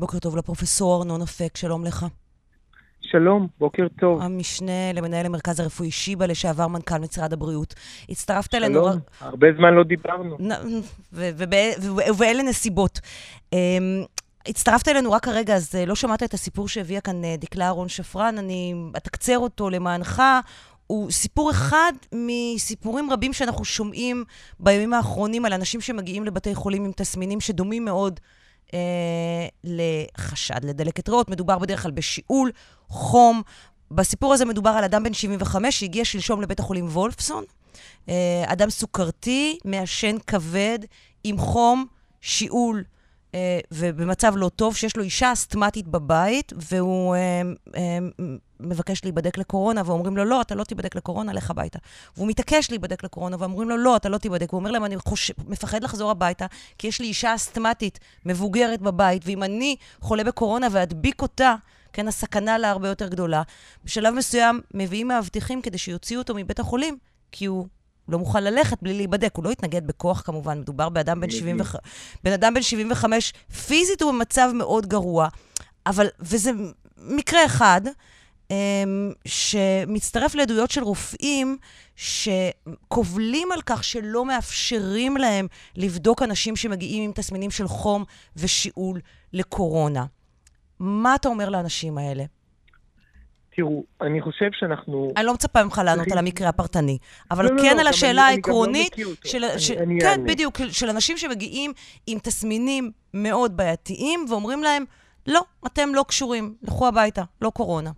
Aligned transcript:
בוקר 0.00 0.18
טוב 0.18 0.36
לפרופסור 0.36 0.96
ארנון 0.98 1.22
אפק, 1.22 1.56
שלום 1.56 1.84
לך. 1.84 2.06
שלום, 3.00 3.48
בוקר 3.58 3.86
טוב. 4.00 4.22
המשנה 4.22 4.92
למנהל 4.94 5.26
המרכז 5.26 5.60
הרפואי 5.60 5.90
שיבא, 5.90 6.26
לשעבר 6.26 6.68
מנכ"ל 6.68 6.98
משרד 6.98 7.32
הבריאות. 7.32 7.74
הצטרפת 8.08 8.52
שלום, 8.52 8.64
אלינו... 8.64 8.84
שלום, 8.84 8.98
הרבה 9.20 9.46
זמן 9.58 9.74
לא 9.74 9.84
דיברנו. 9.84 10.36
ובאלה 12.08 12.42
נסיבות. 12.42 13.00
אמ, 13.52 13.58
הצטרפת 14.46 14.88
אלינו 14.88 15.12
רק 15.12 15.28
הרגע, 15.28 15.54
אז 15.54 15.74
אה, 15.74 15.86
לא 15.86 15.94
שמעת 15.94 16.22
את 16.22 16.34
הסיפור 16.34 16.68
שהביאה 16.68 17.00
כאן 17.00 17.24
אה, 17.24 17.34
דקלה 17.38 17.64
אהרון 17.64 17.88
שפרן, 17.88 18.38
אני 18.38 18.74
אתקצר 18.96 19.38
אותו 19.38 19.70
למענך. 19.70 20.22
הוא 20.86 21.10
סיפור 21.10 21.50
אחד 21.50 21.92
מסיפורים 22.12 23.10
רבים 23.10 23.32
שאנחנו 23.32 23.64
שומעים 23.64 24.24
בימים 24.60 24.94
האחרונים 24.94 25.44
על 25.44 25.52
אנשים 25.52 25.80
שמגיעים 25.80 26.24
לבתי 26.24 26.54
חולים 26.54 26.84
עם 26.84 26.92
תסמינים 26.92 27.40
שדומים 27.40 27.84
מאוד 27.84 28.20
אה, 28.74 28.80
לחשד 29.64 30.64
לדלקת 30.64 31.08
ריאות. 31.08 31.28
מדובר 31.30 31.58
בדרך 31.58 31.82
כלל 31.82 31.90
בשיעול, 31.90 32.50
חום. 32.88 33.42
בסיפור 33.90 34.34
הזה 34.34 34.44
מדובר 34.44 34.70
על 34.70 34.84
אדם 34.84 35.02
בן 35.02 35.12
75 35.12 35.80
שהגיע 35.80 36.04
שלשום 36.04 36.42
לבית 36.42 36.60
החולים 36.60 36.86
וולפסון. 36.86 37.44
אה, 38.08 38.44
אדם 38.46 38.70
סוכרתי, 38.70 39.58
מעשן 39.64 40.16
כבד, 40.26 40.78
עם 41.24 41.38
חום, 41.38 41.86
שיעול. 42.20 42.84
אה, 43.36 43.58
ובמצב 43.72 44.32
לא 44.36 44.48
טוב, 44.48 44.76
שיש 44.76 44.96
לו 44.96 45.02
אישה 45.02 45.32
אסתמטית 45.32 45.88
בבית, 45.88 46.52
והוא 46.56 47.14
אה, 47.14 47.42
אה, 47.76 47.98
מבקש 48.60 49.04
להיבדק 49.04 49.38
לקורונה, 49.38 49.82
ואומרים 49.86 50.16
לו, 50.16 50.24
לא, 50.24 50.40
אתה 50.40 50.54
לא 50.54 50.64
תיבדק 50.64 50.96
לקורונה, 50.96 51.32
לך 51.32 51.50
הביתה. 51.50 51.78
והוא 52.16 52.28
מתעקש 52.28 52.70
להיבדק 52.70 53.04
לקורונה, 53.04 53.36
ואומרים 53.38 53.68
לו, 53.68 53.76
לא, 53.76 53.96
אתה 53.96 54.08
לא 54.08 54.18
תיבדק. 54.18 54.50
הוא 54.50 54.58
אומר 54.58 54.70
להם, 54.70 54.84
אני 54.84 54.96
חוש... 54.96 55.30
מפחד 55.46 55.84
לחזור 55.84 56.10
הביתה, 56.10 56.46
כי 56.78 56.86
יש 56.86 57.00
לי 57.00 57.06
אישה 57.06 57.34
אסתמטית 57.34 57.98
מבוגרת 58.26 58.80
בבית, 58.80 59.22
ואם 59.26 59.42
אני 59.42 59.76
חולה 60.00 60.24
בקורונה 60.24 60.66
ואדביק 60.70 61.22
אותה, 61.22 61.54
כן, 61.92 62.08
הסכנה 62.08 62.58
לה 62.58 62.70
הרבה 62.70 62.88
יותר 62.88 63.08
גדולה. 63.08 63.42
בשלב 63.84 64.14
מסוים 64.14 64.60
מביאים 64.74 65.08
מאבטחים 65.08 65.62
כדי 65.62 65.78
שיוציאו 65.78 66.20
אותו 66.20 66.34
מבית 66.34 66.60
החולים, 66.60 66.98
כי 67.32 67.46
הוא 67.46 67.66
לא 68.08 68.18
מוכן 68.18 68.44
ללכת 68.44 68.82
בלי 68.82 68.94
להיבדק. 68.94 69.36
הוא 69.36 69.44
לא 69.44 69.50
התנגד 69.50 69.86
בכוח 69.86 70.20
כמובן, 70.20 70.58
מדובר 70.60 70.88
באדם 70.88 71.20
בן 71.20 71.30
75, 71.30 71.80
בן 72.24 72.32
אדם 72.32 72.54
בן 72.54 72.62
75, 72.62 73.32
פיזית 73.66 74.02
הוא 74.02 74.12
במצב 74.12 74.50
מאוד 74.54 74.86
גרוע, 74.86 75.28
אבל, 75.86 76.06
וזה 76.20 76.50
מקרה 76.98 77.46
אחד, 77.46 77.80
אמ, 78.50 79.12
שמצטרף 79.24 80.34
לעדויות 80.34 80.70
של 80.70 80.82
רופאים 80.82 81.58
שקובלים 81.96 83.52
על 83.52 83.62
כך 83.66 83.84
שלא 83.84 84.24
מאפשרים 84.24 85.16
להם 85.16 85.46
לבדוק 85.76 86.22
אנשים 86.22 86.56
שמגיעים 86.56 87.02
עם 87.02 87.12
תסמינים 87.12 87.50
של 87.50 87.68
חום 87.68 88.04
ושיעול 88.36 89.00
לקורונה. 89.32 90.04
מה 90.80 91.14
אתה 91.14 91.28
אומר 91.28 91.48
לאנשים 91.48 91.98
האלה? 91.98 92.24
תראו, 93.56 93.84
אני 94.00 94.20
חושב 94.20 94.48
שאנחנו... 94.52 95.12
אני 95.16 95.26
לא 95.26 95.34
מצפה 95.34 95.64
ממך 95.64 95.80
לענות 95.84 96.12
על 96.12 96.18
המקרה 96.18 96.48
הפרטני, 96.48 96.98
אבל 97.30 97.44
לא, 97.44 97.56
לא 97.56 97.62
כן 97.62 97.76
לא, 97.76 97.80
על 97.80 97.86
השאלה 97.86 98.22
העקרונית 98.22 98.98
לא 98.98 99.04
של... 99.24 99.44
אני, 99.44 99.58
ש... 99.58 99.70
אני 99.70 100.00
כן. 100.00 100.24
בדיוק, 100.26 100.56
של 100.70 100.88
אנשים 100.88 101.16
שמגיעים 101.16 101.72
עם 102.06 102.18
תסמינים 102.18 102.90
מאוד 103.14 103.56
בעייתיים, 103.56 104.20
ואומרים 104.30 104.62
להם, 104.62 104.84
לא, 105.26 105.40
אתם 105.66 105.88
לא 105.94 106.04
קשורים, 106.08 106.54
לכו 106.62 106.88
הביתה, 106.88 107.22
לא 107.42 107.50
קורונה. 107.50 107.90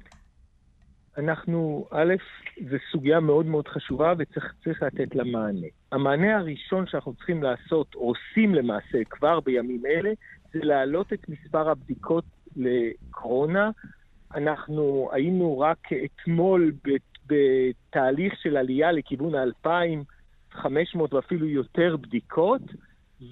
אנחנו, 1.18 1.86
א', 1.90 2.14
זו 2.70 2.76
סוגיה 2.92 3.20
מאוד 3.20 3.46
מאוד 3.46 3.68
חשובה 3.68 4.12
וצריך 4.18 4.82
לתת 4.82 5.14
לה 5.14 5.24
מענה. 5.24 5.66
המענה 5.92 6.36
הראשון 6.36 6.86
שאנחנו 6.86 7.14
צריכים 7.14 7.42
לעשות, 7.42 7.94
או 7.94 8.00
עושים 8.12 8.54
למעשה 8.54 8.98
כבר 9.10 9.40
בימים 9.40 9.82
אלה, 9.86 10.10
זה 10.52 10.58
להעלות 10.62 11.12
את 11.12 11.28
מספר 11.28 11.70
הבדיקות 11.70 12.24
לקורונה 12.56 13.70
אנחנו 14.34 15.08
היינו 15.12 15.58
רק 15.58 15.78
אתמול 16.04 16.72
בתהליך 17.26 18.34
של 18.42 18.56
עלייה 18.56 18.92
לכיוון 18.92 19.34
ה-2,500 19.34 20.68
ואפילו 21.12 21.46
יותר 21.46 21.96
בדיקות, 21.96 22.62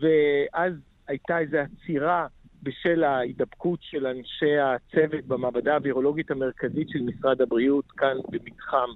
ואז 0.00 0.72
הייתה 1.08 1.38
איזו 1.38 1.56
עצירה 1.58 2.26
בשל 2.62 3.04
ההידבקות 3.04 3.78
של 3.82 4.06
אנשי 4.06 4.58
הצוות 4.58 5.24
במעבדה 5.24 5.74
הווירולוגית 5.74 6.30
המרכזית 6.30 6.88
של 6.88 7.02
משרד 7.02 7.42
הבריאות 7.42 7.90
כאן 7.90 8.16
במתחם 8.28 8.88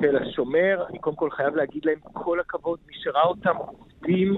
תל 0.00 0.16
השומר. 0.16 0.84
אני 0.90 0.98
קודם 0.98 1.16
כל 1.16 1.30
חייב 1.30 1.56
להגיד 1.56 1.84
להם 1.84 1.98
כל 2.12 2.40
הכבוד, 2.40 2.78
מי 2.86 2.94
שראה 2.94 3.22
אותם 3.22 3.56
עובדים 3.56 4.36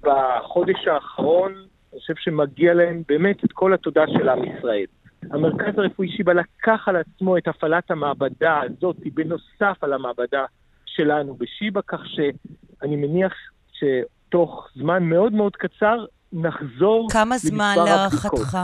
בחודש 0.00 0.88
האחרון, 0.88 1.52
אני 1.92 2.00
חושב 2.00 2.14
שמגיע 2.16 2.74
להם 2.74 3.02
באמת 3.08 3.44
את 3.44 3.52
כל 3.52 3.74
התודה 3.74 4.04
של 4.06 4.28
עם 4.28 4.44
ישראל. 4.44 4.86
המרכז 5.30 5.78
הרפואי 5.78 6.08
שיבא 6.08 6.32
לקח 6.32 6.88
על 6.88 6.96
עצמו 6.96 7.38
את 7.38 7.48
הפעלת 7.48 7.90
המעבדה 7.90 8.60
הזאת 8.62 8.96
בנוסף 9.14 9.78
על 9.80 9.92
המעבדה 9.92 10.44
שלנו 10.86 11.34
בשיבא, 11.34 11.80
כך 11.86 12.00
שאני 12.06 12.96
מניח 12.96 13.32
שתוך 13.72 14.68
זמן 14.74 15.02
מאוד 15.02 15.32
מאוד 15.32 15.56
קצר 15.56 16.04
נחזור 16.32 17.08
כמה 17.12 17.38
זמן 17.38 17.74
להערכתך? 17.84 18.58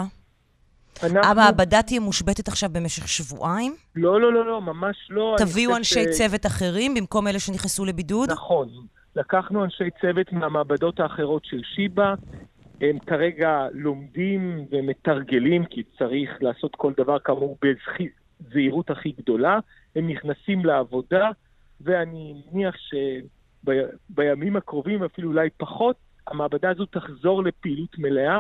אנחנו... 1.02 1.30
המעבדה 1.30 1.82
תהיה 1.82 2.00
מושבתת 2.00 2.48
עכשיו 2.48 2.70
במשך 2.72 3.08
שבועיים? 3.08 3.74
לא, 3.96 4.20
לא, 4.20 4.32
לא, 4.32 4.46
לא, 4.46 4.60
ממש 4.60 4.96
לא. 5.10 5.36
תביאו 5.38 5.76
אנשי 5.76 6.04
ש... 6.04 6.18
צוות 6.18 6.46
אחרים 6.46 6.94
במקום 6.94 7.28
אלה 7.28 7.38
שנכנסו 7.38 7.84
לבידוד? 7.84 8.30
נכון. 8.30 8.68
לקחנו 9.16 9.64
אנשי 9.64 9.84
צוות 10.00 10.32
מהמעבדות 10.32 11.00
האחרות 11.00 11.44
של 11.44 11.60
שיבא, 11.74 12.14
הם 12.81 12.99
כרגע 12.99 13.66
לומדים 13.72 14.66
ומתרגלים, 14.71 15.65
כי 15.65 15.83
צריך 15.99 16.31
לעשות 16.41 16.77
כל 16.77 16.93
דבר 16.97 17.19
כאמור 17.19 17.59
בזהירות 17.62 18.91
הכי 18.91 19.12
גדולה. 19.12 19.59
הם 19.97 20.09
נכנסים 20.09 20.65
לעבודה, 20.65 21.31
ואני 21.81 22.43
מניח 22.53 22.75
שבימים 23.69 24.56
הקרובים, 24.56 25.03
אפילו 25.03 25.28
אולי 25.28 25.49
פחות, 25.56 25.97
המעבדה 26.27 26.71
הזו 26.71 26.87
תחזור 26.87 27.44
לפעילות 27.44 27.99
מלאה, 27.99 28.38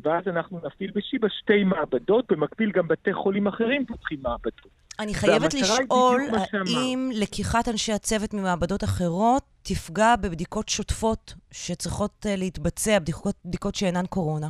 ואז 0.00 0.28
אנחנו 0.28 0.60
נפעיל 0.66 0.90
בשיבא 0.94 1.28
שתי 1.28 1.64
מעבדות, 1.64 2.32
במקביל 2.32 2.70
גם 2.70 2.88
בתי 2.88 3.12
חולים 3.12 3.46
אחרים 3.46 3.86
פותחים 3.86 4.18
מעבדות. 4.22 4.80
אני 5.00 5.14
חייבת 5.14 5.54
לשאול, 5.54 6.22
האם 6.52 7.10
לקיחת 7.14 7.68
אנשי 7.68 7.92
הצוות 7.92 8.34
ממעבדות 8.34 8.84
אחרות 8.84 9.42
תפגע 9.62 10.16
בבדיקות 10.16 10.68
שוטפות 10.68 11.34
שצריכות 11.52 12.26
uh, 12.26 12.28
להתבצע, 12.38 12.98
בדיקות, 12.98 13.34
בדיקות 13.44 13.74
שאינן 13.74 14.06
קורונה? 14.06 14.48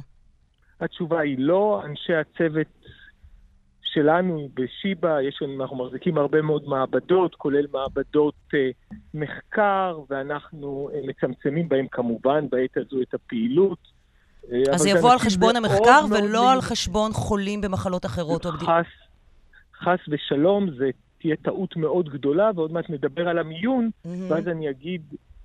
התשובה 0.80 1.20
היא 1.20 1.36
לא. 1.38 1.82
אנשי 1.84 2.12
הצוות 2.14 2.66
שלנו 3.82 4.48
בשיבא, 4.54 5.20
יש 5.20 5.38
לנו, 5.42 5.62
אנחנו 5.62 5.84
מחזיקים 5.84 6.18
הרבה 6.18 6.42
מאוד 6.42 6.62
מעבדות, 6.66 7.34
כולל 7.34 7.66
מעבדות 7.72 8.34
uh, 8.54 8.96
מחקר, 9.14 9.98
ואנחנו 10.10 10.90
uh, 10.92 11.08
מצמצמים 11.08 11.68
בהם 11.68 11.86
כמובן 11.90 12.48
בעת 12.50 12.76
הזו 12.76 13.02
את 13.02 13.14
הפעילות. 13.14 14.00
אז 14.72 14.80
זה 14.80 14.90
יבוא 14.90 15.12
על 15.12 15.18
חשבון 15.18 15.56
המחקר 15.56 16.00
ולא 16.10 16.52
על 16.52 16.60
חשבון 16.60 17.12
חולים 17.12 17.60
במחלות 17.60 18.06
אחרות. 18.06 18.46
חס 18.46 19.09
חס 19.80 19.98
ושלום, 20.08 20.70
זה 20.70 20.90
תהיה 21.18 21.36
טעות 21.36 21.76
מאוד 21.76 22.08
גדולה, 22.08 22.50
ועוד 22.54 22.72
מעט 22.72 22.90
נדבר 22.90 23.28
על 23.28 23.38
המיון, 23.38 23.90
mm-hmm. 23.90 24.08
ואז 24.28 24.48
אני 24.48 24.70
אגיד 24.70 25.02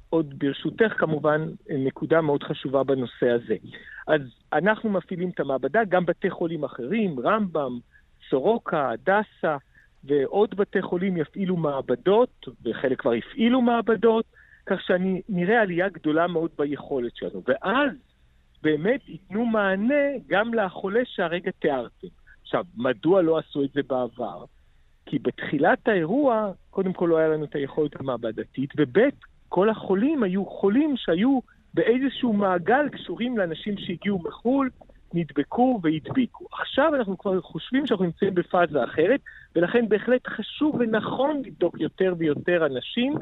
עוד 0.09 0.34
ברשותך 0.38 0.94
כמובן 0.97 1.41
נקודה 1.69 2.22
מאוד 2.22 2.44
חשובה 2.44 2.84
בנושא 2.84 3.29
הזה. 3.29 3.56
אז 4.07 4.22
אנחנו 4.53 4.90
מפעילים 4.90 5.29
את 5.29 5.40
המעבדה, 5.40 5.84
גם 5.90 6.06
בתי 6.06 6.29
חולים 6.29 6.63
אחרים, 6.63 7.19
רמב"ם, 7.19 7.79
סורוקה, 8.29 8.90
הדסה, 8.90 9.57
ועוד 10.03 10.56
בתי 10.56 10.81
חולים 10.81 11.18
יפעילו 11.18 11.57
מעבדות, 11.57 12.45
וחלק 12.66 13.01
כבר 13.01 13.13
הפעילו 13.13 13.62
מעבדות, 13.62 14.25
כך 14.66 14.81
שאני 14.81 15.22
נראה 15.29 15.62
עלייה 15.62 15.90
גדולה 15.90 16.28
מאוד 16.28 16.51
ביכולת 16.57 17.16
שלנו. 17.16 17.41
ואז 17.47 17.90
באמת 18.63 19.09
ייתנו 19.09 19.45
מענה 19.45 20.06
גם 20.28 20.53
לחולה 20.53 21.01
שהרגע 21.06 21.51
תיארתם. 21.59 22.07
עכשיו, 22.45 22.65
מדוע 22.77 23.21
לא 23.21 23.38
עשו 23.38 23.63
את 23.63 23.69
זה 23.74 23.81
בעבר? 23.88 24.45
כי 25.06 25.19
בתחילת 25.19 25.88
האירוע, 25.88 26.51
קודם 26.69 26.94
כל 26.94 27.06
לא 27.06 27.18
היה 27.18 27.27
לנו 27.27 27.45
את 27.45 27.56
היכולת 27.56 28.00
המעבדתית, 28.00 28.69
וב' 28.77 28.97
כל 29.50 29.69
החולים 29.69 30.24
היו 30.24 30.45
חולים 30.45 30.94
שהיו 30.97 31.39
באיזשהו 31.74 32.33
מעגל 32.33 32.89
קשורים 32.89 33.38
לאנשים 33.38 33.77
שהגיעו 33.77 34.19
מחו"ל, 34.19 34.69
נדבקו 35.13 35.80
והדביקו. 35.83 36.45
עכשיו 36.51 36.95
אנחנו 36.95 37.18
כבר 37.18 37.42
חושבים 37.42 37.88
שאנחנו 37.88 38.06
נמצאים 38.06 38.36
בפאזה 38.36 38.83
אחרת, 38.83 39.19
ולכן 39.56 39.89
בהחלט 39.89 40.27
חשוב 40.27 40.75
ונכון 40.80 41.42
לבדוק 41.45 41.80
יותר 41.80 42.13
ויותר 42.18 42.65
אנשים 42.65 43.13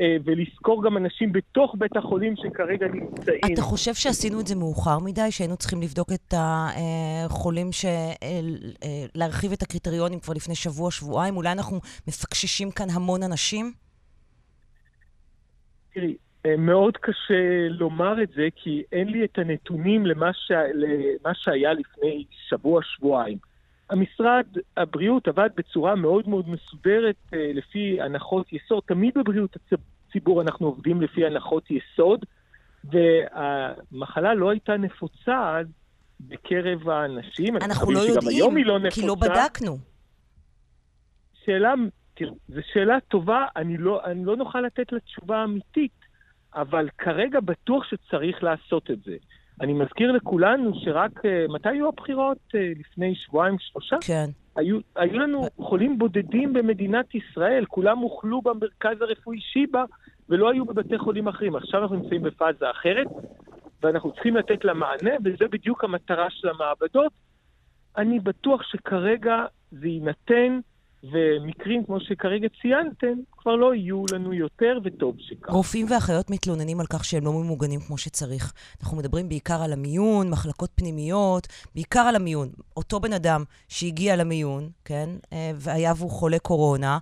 אה, 0.00 0.16
ולזכור 0.24 0.84
גם 0.84 0.96
אנשים 0.96 1.32
בתוך 1.32 1.74
בית 1.78 1.96
החולים 1.96 2.34
שכרגע 2.36 2.86
נמצאים. 2.88 3.40
אתה 3.54 3.62
חושב 3.62 3.94
שעשינו 3.94 4.40
את 4.40 4.46
זה 4.46 4.54
מאוחר 4.56 4.98
מדי, 4.98 5.30
שהיינו 5.30 5.56
צריכים 5.56 5.82
לבדוק 5.82 6.08
את 6.12 6.34
החולים, 6.36 7.72
ש... 7.72 7.84
אה, 7.84 8.12
אה, 8.22 9.06
להרחיב 9.14 9.52
את 9.52 9.62
הקריטריונים 9.62 10.20
כבר 10.20 10.34
לפני 10.34 10.54
שבוע, 10.54 10.90
שבועיים? 10.90 11.36
אולי 11.36 11.52
אנחנו 11.52 11.80
מפקששים 12.08 12.70
כאן 12.70 12.86
המון 12.90 13.22
אנשים? 13.22 13.72
תראי, 15.94 16.16
מאוד 16.58 16.96
קשה 16.96 17.68
לומר 17.68 18.22
את 18.22 18.28
זה, 18.36 18.48
כי 18.56 18.82
אין 18.92 19.08
לי 19.08 19.24
את 19.24 19.38
הנתונים 19.38 20.06
למה, 20.06 20.32
ש... 20.32 20.50
למה 20.74 21.34
שהיה 21.34 21.72
לפני 21.72 22.24
שבוע-שבועיים. 22.48 23.49
המשרד 23.90 24.46
הבריאות 24.76 25.28
עבד 25.28 25.50
בצורה 25.56 25.94
מאוד 25.94 26.28
מאוד 26.28 26.48
מסודרת 26.48 27.16
אה, 27.34 27.50
לפי 27.54 28.00
הנחות 28.00 28.52
יסוד. 28.52 28.82
תמיד 28.86 29.14
בבריאות 29.14 29.56
הציבור 30.08 30.42
אנחנו 30.42 30.66
עובדים 30.66 31.02
לפי 31.02 31.26
הנחות 31.26 31.64
יסוד, 31.70 32.24
והמחלה 32.84 34.34
לא 34.34 34.50
הייתה 34.50 34.76
נפוצה 34.76 35.58
אז 35.58 35.66
בקרב 36.20 36.88
האנשים. 36.88 37.56
אנחנו 37.56 37.92
לא 37.92 37.98
יודעים, 37.98 38.56
לא 38.64 38.90
כי 38.90 39.06
לא 39.06 39.14
בדקנו. 39.14 39.78
שאלה, 41.44 41.74
תראו, 42.14 42.34
זו 42.48 42.60
שאלה 42.72 43.00
טובה, 43.08 43.44
אני 43.56 43.76
לא, 43.76 44.04
אני 44.04 44.24
לא 44.24 44.36
נוכל 44.36 44.60
לתת 44.60 44.92
לה 44.92 45.00
תשובה 45.00 45.44
אמיתית, 45.44 45.99
אבל 46.54 46.88
כרגע 46.98 47.40
בטוח 47.40 47.84
שצריך 47.84 48.42
לעשות 48.42 48.90
את 48.90 48.98
זה. 49.04 49.16
אני 49.60 49.72
מזכיר 49.72 50.12
לכולנו 50.12 50.72
שרק, 50.84 51.18
uh, 51.18 51.52
מתי 51.52 51.68
היו 51.68 51.88
הבחירות? 51.88 52.38
Uh, 52.48 52.80
לפני 52.80 53.14
שבועיים, 53.14 53.56
שלושה? 53.58 53.96
כן. 54.00 54.30
היו, 54.56 54.78
היו 54.96 55.18
לנו 55.18 55.48
חולים 55.56 55.98
בודדים 55.98 56.52
במדינת 56.52 57.14
ישראל, 57.14 57.64
כולם 57.64 57.98
הוכלו 57.98 58.42
במרכז 58.42 59.02
הרפואי 59.02 59.40
שיבא 59.40 59.84
ולא 60.28 60.50
היו 60.50 60.64
בבתי 60.64 60.98
חולים 60.98 61.28
אחרים. 61.28 61.56
עכשיו 61.56 61.82
אנחנו 61.82 61.96
נמצאים 61.96 62.22
בפאזה 62.22 62.70
אחרת, 62.70 63.06
ואנחנו 63.82 64.12
צריכים 64.12 64.36
לתת 64.36 64.64
לה 64.64 64.74
מענה, 64.74 65.10
וזה 65.24 65.48
בדיוק 65.50 65.84
המטרה 65.84 66.30
של 66.30 66.48
המעבדות. 66.48 67.12
אני 67.96 68.20
בטוח 68.20 68.62
שכרגע 68.62 69.44
זה 69.70 69.88
יינתן, 69.88 70.60
ומקרים 71.04 71.84
כמו 71.84 72.00
שכרגע 72.00 72.48
ציינתם, 72.62 73.14
כבר 73.32 73.56
לא 73.56 73.74
יהיו 73.74 74.04
לנו 74.12 74.34
יותר, 74.34 74.78
וטוב 74.84 75.14
שכך. 75.18 75.50
רופאים 75.50 75.86
ואחיות 75.90 76.30
מתלוננים 76.30 76.80
על 76.80 76.86
כך 76.86 77.04
שהם 77.04 77.24
לא 77.24 77.32
ממוגנים 77.32 77.80
כמו 77.80 77.98
שצריך. 77.98 78.52
אנחנו 78.82 78.96
מדברים 78.96 79.28
בעיקר 79.28 79.62
על 79.62 79.72
המיון, 79.72 80.30
מחלקות 80.30 80.70
פנימיות, 80.74 81.46
בעיקר 81.74 82.00
על 82.00 82.16
המיון. 82.16 82.48
אותו 82.76 83.00
בן 83.00 83.12
אדם 83.12 83.44
שהגיע 83.68 84.16
למיון, 84.16 84.70
כן, 84.84 85.10
אה, 85.32 85.50
והיה 85.54 85.92
והוא 85.96 86.10
חולה 86.10 86.38
קורונה, 86.38 86.98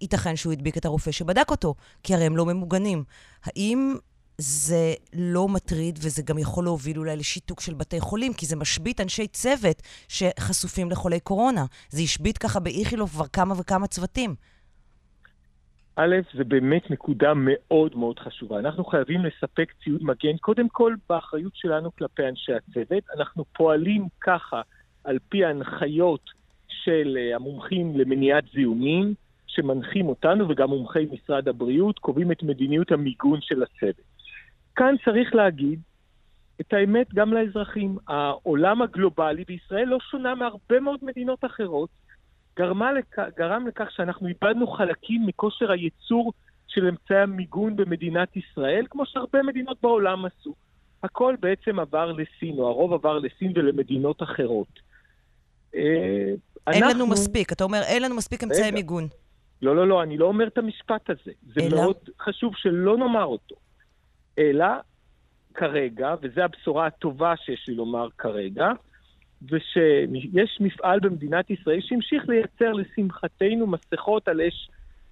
ייתכן 0.00 0.36
שהוא 0.36 0.52
הדביק 0.52 0.76
את 0.76 0.84
הרופא 0.84 1.10
שבדק 1.10 1.50
אותו, 1.50 1.74
כי 2.02 2.14
הרי 2.14 2.24
הם 2.24 2.36
לא 2.36 2.46
ממוגנים. 2.46 3.04
האם 3.44 3.94
זה 4.40 4.94
לא 5.14 5.48
מטריד, 5.48 5.98
וזה 6.02 6.22
גם 6.22 6.38
יכול 6.38 6.64
להוביל 6.64 6.98
אולי 6.98 7.16
לשיתוק 7.16 7.60
של 7.60 7.74
בתי 7.74 8.00
חולים, 8.00 8.32
כי 8.32 8.46
זה 8.46 8.56
משבית 8.56 9.00
אנשי 9.00 9.26
צוות 9.26 9.82
שחשופים 10.08 10.90
לחולי 10.90 11.20
קורונה. 11.20 11.64
זה 11.88 12.02
השבית 12.02 12.38
ככה 12.38 12.60
באיכילוב 12.60 13.10
כבר 13.10 13.26
כמה 13.26 13.54
וכמה 13.60 13.86
צוותים. 13.86 14.34
א', 15.96 16.16
זה 16.34 16.44
באמת 16.44 16.90
נקודה 16.90 17.32
מאוד 17.36 17.96
מאוד 17.96 18.18
חשובה. 18.18 18.58
אנחנו 18.58 18.84
חייבים 18.84 19.24
לספק 19.24 19.72
ציוד 19.84 20.02
מגן, 20.02 20.36
קודם 20.40 20.68
כל 20.68 20.94
באחריות 21.08 21.52
שלנו 21.56 21.96
כלפי 21.96 22.28
אנשי 22.28 22.52
הצוות. 22.52 23.04
אנחנו 23.16 23.44
פועלים 23.52 24.06
ככה 24.20 24.60
על 25.04 25.18
פי 25.28 25.44
ההנחיות 25.44 26.30
של 26.68 27.18
אה, 27.20 27.36
המומחים 27.36 27.98
למניעת 27.98 28.44
זיהומים, 28.54 29.14
שמנחים 29.46 30.08
אותנו, 30.08 30.48
וגם 30.48 30.68
מומחי 30.68 31.06
משרד 31.12 31.48
הבריאות, 31.48 31.98
קובעים 31.98 32.32
את 32.32 32.42
מדיניות 32.42 32.92
המיגון 32.92 33.40
של 33.40 33.62
הצוות. 33.62 34.09
כאן 34.76 34.94
צריך 35.04 35.34
להגיד 35.34 35.80
את 36.60 36.72
האמת 36.72 37.14
גם 37.14 37.32
לאזרחים. 37.32 37.98
העולם 38.08 38.82
הגלובלי 38.82 39.44
בישראל 39.44 39.84
לא 39.84 39.98
שונה 40.10 40.34
מהרבה 40.34 40.80
מאוד 40.80 40.98
מדינות 41.02 41.44
אחרות, 41.44 41.90
גרמה 42.56 42.92
לכ... 42.92 43.18
גרם 43.36 43.66
לכך 43.66 43.90
שאנחנו 43.90 44.28
איבדנו 44.28 44.66
חלקים 44.66 45.26
מכושר 45.26 45.70
הייצור 45.70 46.32
של 46.68 46.86
אמצעי 46.86 47.18
המיגון 47.18 47.76
במדינת 47.76 48.36
ישראל, 48.36 48.84
כמו 48.90 49.06
שהרבה 49.06 49.42
מדינות 49.42 49.78
בעולם 49.82 50.24
עשו. 50.24 50.54
הכל 51.02 51.34
בעצם 51.40 51.78
עבר 51.78 52.12
לסין, 52.12 52.58
או 52.58 52.68
הרוב 52.68 52.92
עבר 52.92 53.18
לסין 53.18 53.52
ולמדינות 53.54 54.22
אחרות. 54.22 54.80
אה, 55.74 55.80
אין 56.66 56.84
אנחנו... 56.84 56.94
לנו 56.94 57.06
מספיק, 57.06 57.52
אתה 57.52 57.64
אומר, 57.64 57.80
אין 57.82 58.02
לנו 58.02 58.14
מספיק 58.14 58.44
אמצעי 58.44 58.70
מיגון. 58.70 59.08
לא, 59.62 59.76
לא, 59.76 59.88
לא, 59.88 60.02
אני 60.02 60.18
לא 60.18 60.26
אומר 60.26 60.46
את 60.46 60.58
המשפט 60.58 61.10
הזה. 61.10 61.32
זה 61.54 61.60
אלא? 61.60 61.76
מאוד 61.76 61.96
חשוב 62.20 62.52
שלא 62.56 62.96
נאמר 62.96 63.24
אותו. 63.24 63.56
אלא 64.38 64.66
כרגע, 65.54 66.14
וזו 66.22 66.40
הבשורה 66.40 66.86
הטובה 66.86 67.34
שיש 67.36 67.64
לי 67.68 67.74
לומר 67.74 68.08
כרגע, 68.18 68.68
ושיש 69.42 70.60
מפעל 70.60 71.00
במדינת 71.00 71.50
ישראל 71.50 71.80
שהמשיך 71.80 72.28
לייצר 72.28 72.72
לשמחתנו 72.72 73.66
מסכות 73.66 74.28
על 74.28 74.40
אש 74.40 74.70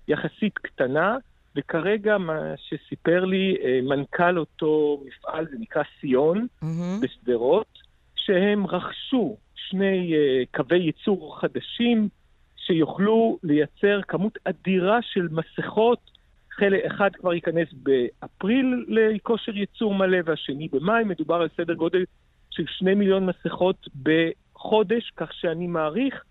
יחסית 0.09 0.59
קטנה, 0.59 1.17
וכרגע 1.57 2.19
מה 2.19 2.55
שסיפר 2.57 3.25
לי 3.25 3.57
אה, 3.65 3.81
מנכ"ל 3.83 4.39
אותו 4.39 5.03
מפעל, 5.07 5.47
זה 5.51 5.57
נקרא 5.59 5.83
סיון, 6.01 6.47
mm-hmm. 6.63 6.67
בשדרות, 7.03 7.79
שהם 8.17 8.67
רכשו 8.67 9.37
שני 9.55 10.13
uh, 10.13 10.57
קווי 10.57 10.79
ייצור 10.79 11.41
חדשים 11.41 12.09
שיוכלו 12.57 13.39
לייצר 13.43 14.01
כמות 14.09 14.39
אדירה 14.45 14.99
של 15.03 15.29
מסכות 15.31 16.11
חלק 16.59 16.85
אחד 16.85 17.11
כבר 17.17 17.35
ייכנס 17.35 17.69
באפריל 17.73 18.85
לכושר 18.89 19.57
ייצור 19.57 19.95
מלא 19.95 20.19
והשני 20.25 20.69
במאי, 20.69 21.05
מדובר 21.05 21.35
על 21.35 21.49
סדר 21.57 21.75
גודל 21.75 22.05
של 22.51 22.65
שני 22.67 22.95
מיליון 22.95 23.27
מסכות 23.27 23.89
בחודש, 24.03 25.13
כך 25.17 25.33
שאני 25.33 25.67
מעריך 25.67 26.25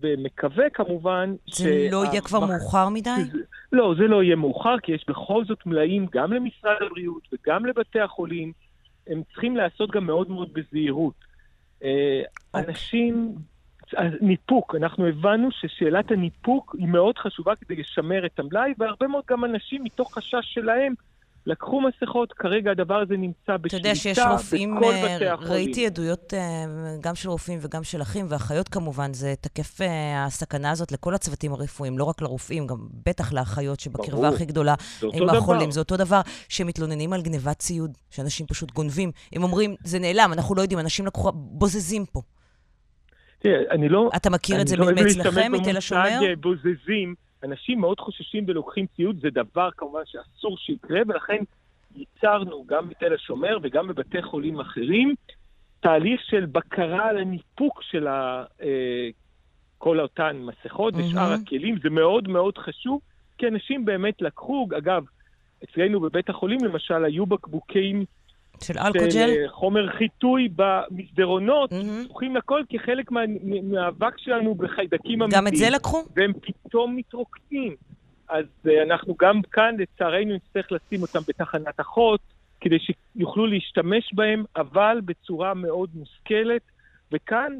ומקווה 0.00 0.70
כמובן 0.70 1.34
זה 1.46 1.54
ש... 1.54 1.60
זה 1.60 1.88
לא 1.92 2.04
יהיה 2.04 2.20
כבר 2.20 2.46
מאוחר 2.46 2.88
מדי? 2.88 3.10
זה... 3.32 3.38
לא, 3.72 3.94
זה 3.98 4.04
לא 4.04 4.22
יהיה 4.22 4.36
מאוחר, 4.36 4.78
כי 4.82 4.92
יש 4.92 5.04
בכל 5.08 5.44
זאת 5.44 5.66
מלאים 5.66 6.06
גם 6.12 6.32
למשרד 6.32 6.76
הבריאות 6.80 7.22
וגם 7.32 7.66
לבתי 7.66 8.00
החולים. 8.00 8.52
הם 9.06 9.22
צריכים 9.32 9.56
לעשות 9.56 9.90
גם 9.90 10.06
מאוד 10.06 10.30
מאוד 10.30 10.48
בזהירות. 10.52 11.14
Okay. 11.14 11.84
אה, 11.84 12.22
אוקיי. 12.54 12.70
אנשים 12.70 13.34
הניפוק, 13.96 14.74
אנחנו 14.74 15.06
הבנו 15.06 15.48
ששאלת 15.50 16.10
הניפוק 16.10 16.76
היא 16.78 16.88
מאוד 16.88 17.18
חשובה 17.18 17.56
כדי 17.56 17.76
לשמר 17.76 18.26
את 18.26 18.38
המלאי, 18.38 18.74
והרבה 18.78 19.06
מאוד 19.06 19.24
גם 19.30 19.44
אנשים 19.44 19.84
מתוך 19.84 20.14
חשש 20.14 20.54
שלהם 20.54 20.94
לקחו 21.48 21.80
מסכות, 21.80 22.32
כרגע 22.32 22.70
הדבר 22.70 22.94
הזה 22.94 23.16
נמצא 23.16 23.56
בשליטה 23.56 23.66
בכל 23.66 23.74
בתי 23.74 23.76
החולים. 23.76 23.76
אתה 23.76 23.76
יודע 23.76 23.94
שיש 23.94 24.18
רופאים, 24.18 24.78
אה, 24.84 25.34
ראיתי 25.34 25.86
עדויות 25.86 26.34
אה, 26.34 26.64
גם 27.00 27.14
של 27.14 27.28
רופאים 27.28 27.58
וגם 27.62 27.84
של 27.84 28.02
אחים 28.02 28.26
ואחיות 28.28 28.68
כמובן, 28.68 29.14
זה 29.14 29.34
תקף 29.40 29.80
אה, 29.80 30.24
הסכנה 30.24 30.70
הזאת 30.70 30.92
לכל 30.92 31.14
הצוותים 31.14 31.52
הרפואיים, 31.52 31.98
לא 31.98 32.04
רק 32.04 32.22
לרופאים, 32.22 32.66
גם 32.66 32.76
בטח 33.06 33.32
לאחיות 33.32 33.80
שבקרבה 33.80 34.28
הכי 34.28 34.44
גדולה 34.44 34.74
עם 35.12 35.28
החולים. 35.28 35.70
זה 35.70 35.80
אותו 35.80 35.96
דבר 35.96 36.20
שמתלוננים 36.48 37.12
על 37.12 37.22
גנבת 37.22 37.58
ציוד, 37.58 37.98
שאנשים 38.10 38.46
פשוט 38.46 38.72
גונבים. 38.72 39.10
הם 39.32 39.42
אומרים, 39.42 39.74
זה 39.84 39.98
נעלם, 39.98 40.32
אנחנו 40.32 40.54
לא 40.54 40.62
יודעים, 40.62 40.78
אנשים 40.78 41.06
לקחו, 41.06 41.32
בוזזים 41.32 42.04
פה. 42.12 42.22
תראה, 43.38 43.62
אני 43.70 43.88
לא... 43.88 44.10
אתה 44.16 44.30
מכיר 44.30 44.60
את 44.60 44.68
זה 44.68 44.76
לא 44.76 44.86
מאצלכם, 44.86 45.52
מתל 45.52 45.76
השומר? 45.76 46.02
אני 46.06 46.28
לא 46.28 46.34
במושג 46.34 46.40
בוזזים. 46.40 47.14
אנשים 47.44 47.80
מאוד 47.80 48.00
חוששים 48.00 48.44
ולוקחים 48.48 48.86
ציוד, 48.96 49.20
זה 49.20 49.28
דבר 49.30 49.68
כמובן 49.76 50.00
שאסור 50.06 50.56
שיקרה, 50.58 51.00
ולכן 51.08 51.36
ייצרנו 51.96 52.64
גם 52.66 52.88
בתל 52.88 53.14
השומר 53.14 53.58
וגם 53.62 53.88
בבתי 53.88 54.22
חולים 54.22 54.60
אחרים 54.60 55.14
תהליך 55.80 56.20
של 56.24 56.46
בקרה 56.46 57.08
על 57.08 57.18
הניפוק 57.18 57.82
של 57.82 58.06
ה, 58.06 58.44
אה, 58.62 59.08
כל 59.78 60.00
אותן 60.00 60.36
מסכות 60.36 60.94
mm-hmm. 60.94 60.98
ושאר 60.98 61.32
הכלים. 61.32 61.78
זה 61.82 61.90
מאוד 61.90 62.28
מאוד 62.28 62.58
חשוב, 62.58 63.00
כי 63.38 63.48
אנשים 63.48 63.84
באמת 63.84 64.22
לקחו, 64.22 64.68
אגב, 64.78 65.04
אצלנו 65.64 66.00
בבית 66.00 66.30
החולים 66.30 66.64
למשל 66.64 67.04
היו 67.04 67.26
בקבוקים 67.26 68.04
של 68.62 68.78
אלכוג'ל? 68.78 69.10
של 69.10 69.48
חומר 69.48 69.90
חיטוי 69.90 70.48
במסדרונות, 70.56 71.72
פתוחים 72.04 72.36
mm-hmm. 72.36 72.38
לכל 72.38 72.62
כחלק 72.68 73.10
מהמאבק 73.10 74.18
שלנו 74.18 74.54
בחיידקים 74.54 75.22
אמיתיים. 75.22 75.42
גם 75.42 75.46
את 75.46 75.56
זה 75.56 75.70
לקחו? 75.70 76.04
והם 76.16 76.32
פתאום 76.32 76.96
מתרוקנים. 76.96 77.76
אז 78.28 78.44
uh, 78.66 78.70
אנחנו 78.82 79.14
גם 79.20 79.42
כאן, 79.42 79.74
לצערנו, 79.78 80.34
נצטרך 80.34 80.72
לשים 80.72 81.02
אותם 81.02 81.18
בתחנת 81.28 81.80
אחות, 81.80 82.20
כדי 82.60 82.76
שיוכלו 82.78 83.46
להשתמש 83.46 84.14
בהם, 84.14 84.44
אבל 84.56 85.00
בצורה 85.04 85.54
מאוד 85.54 85.90
מושכלת. 85.94 86.62
וכאן 87.12 87.52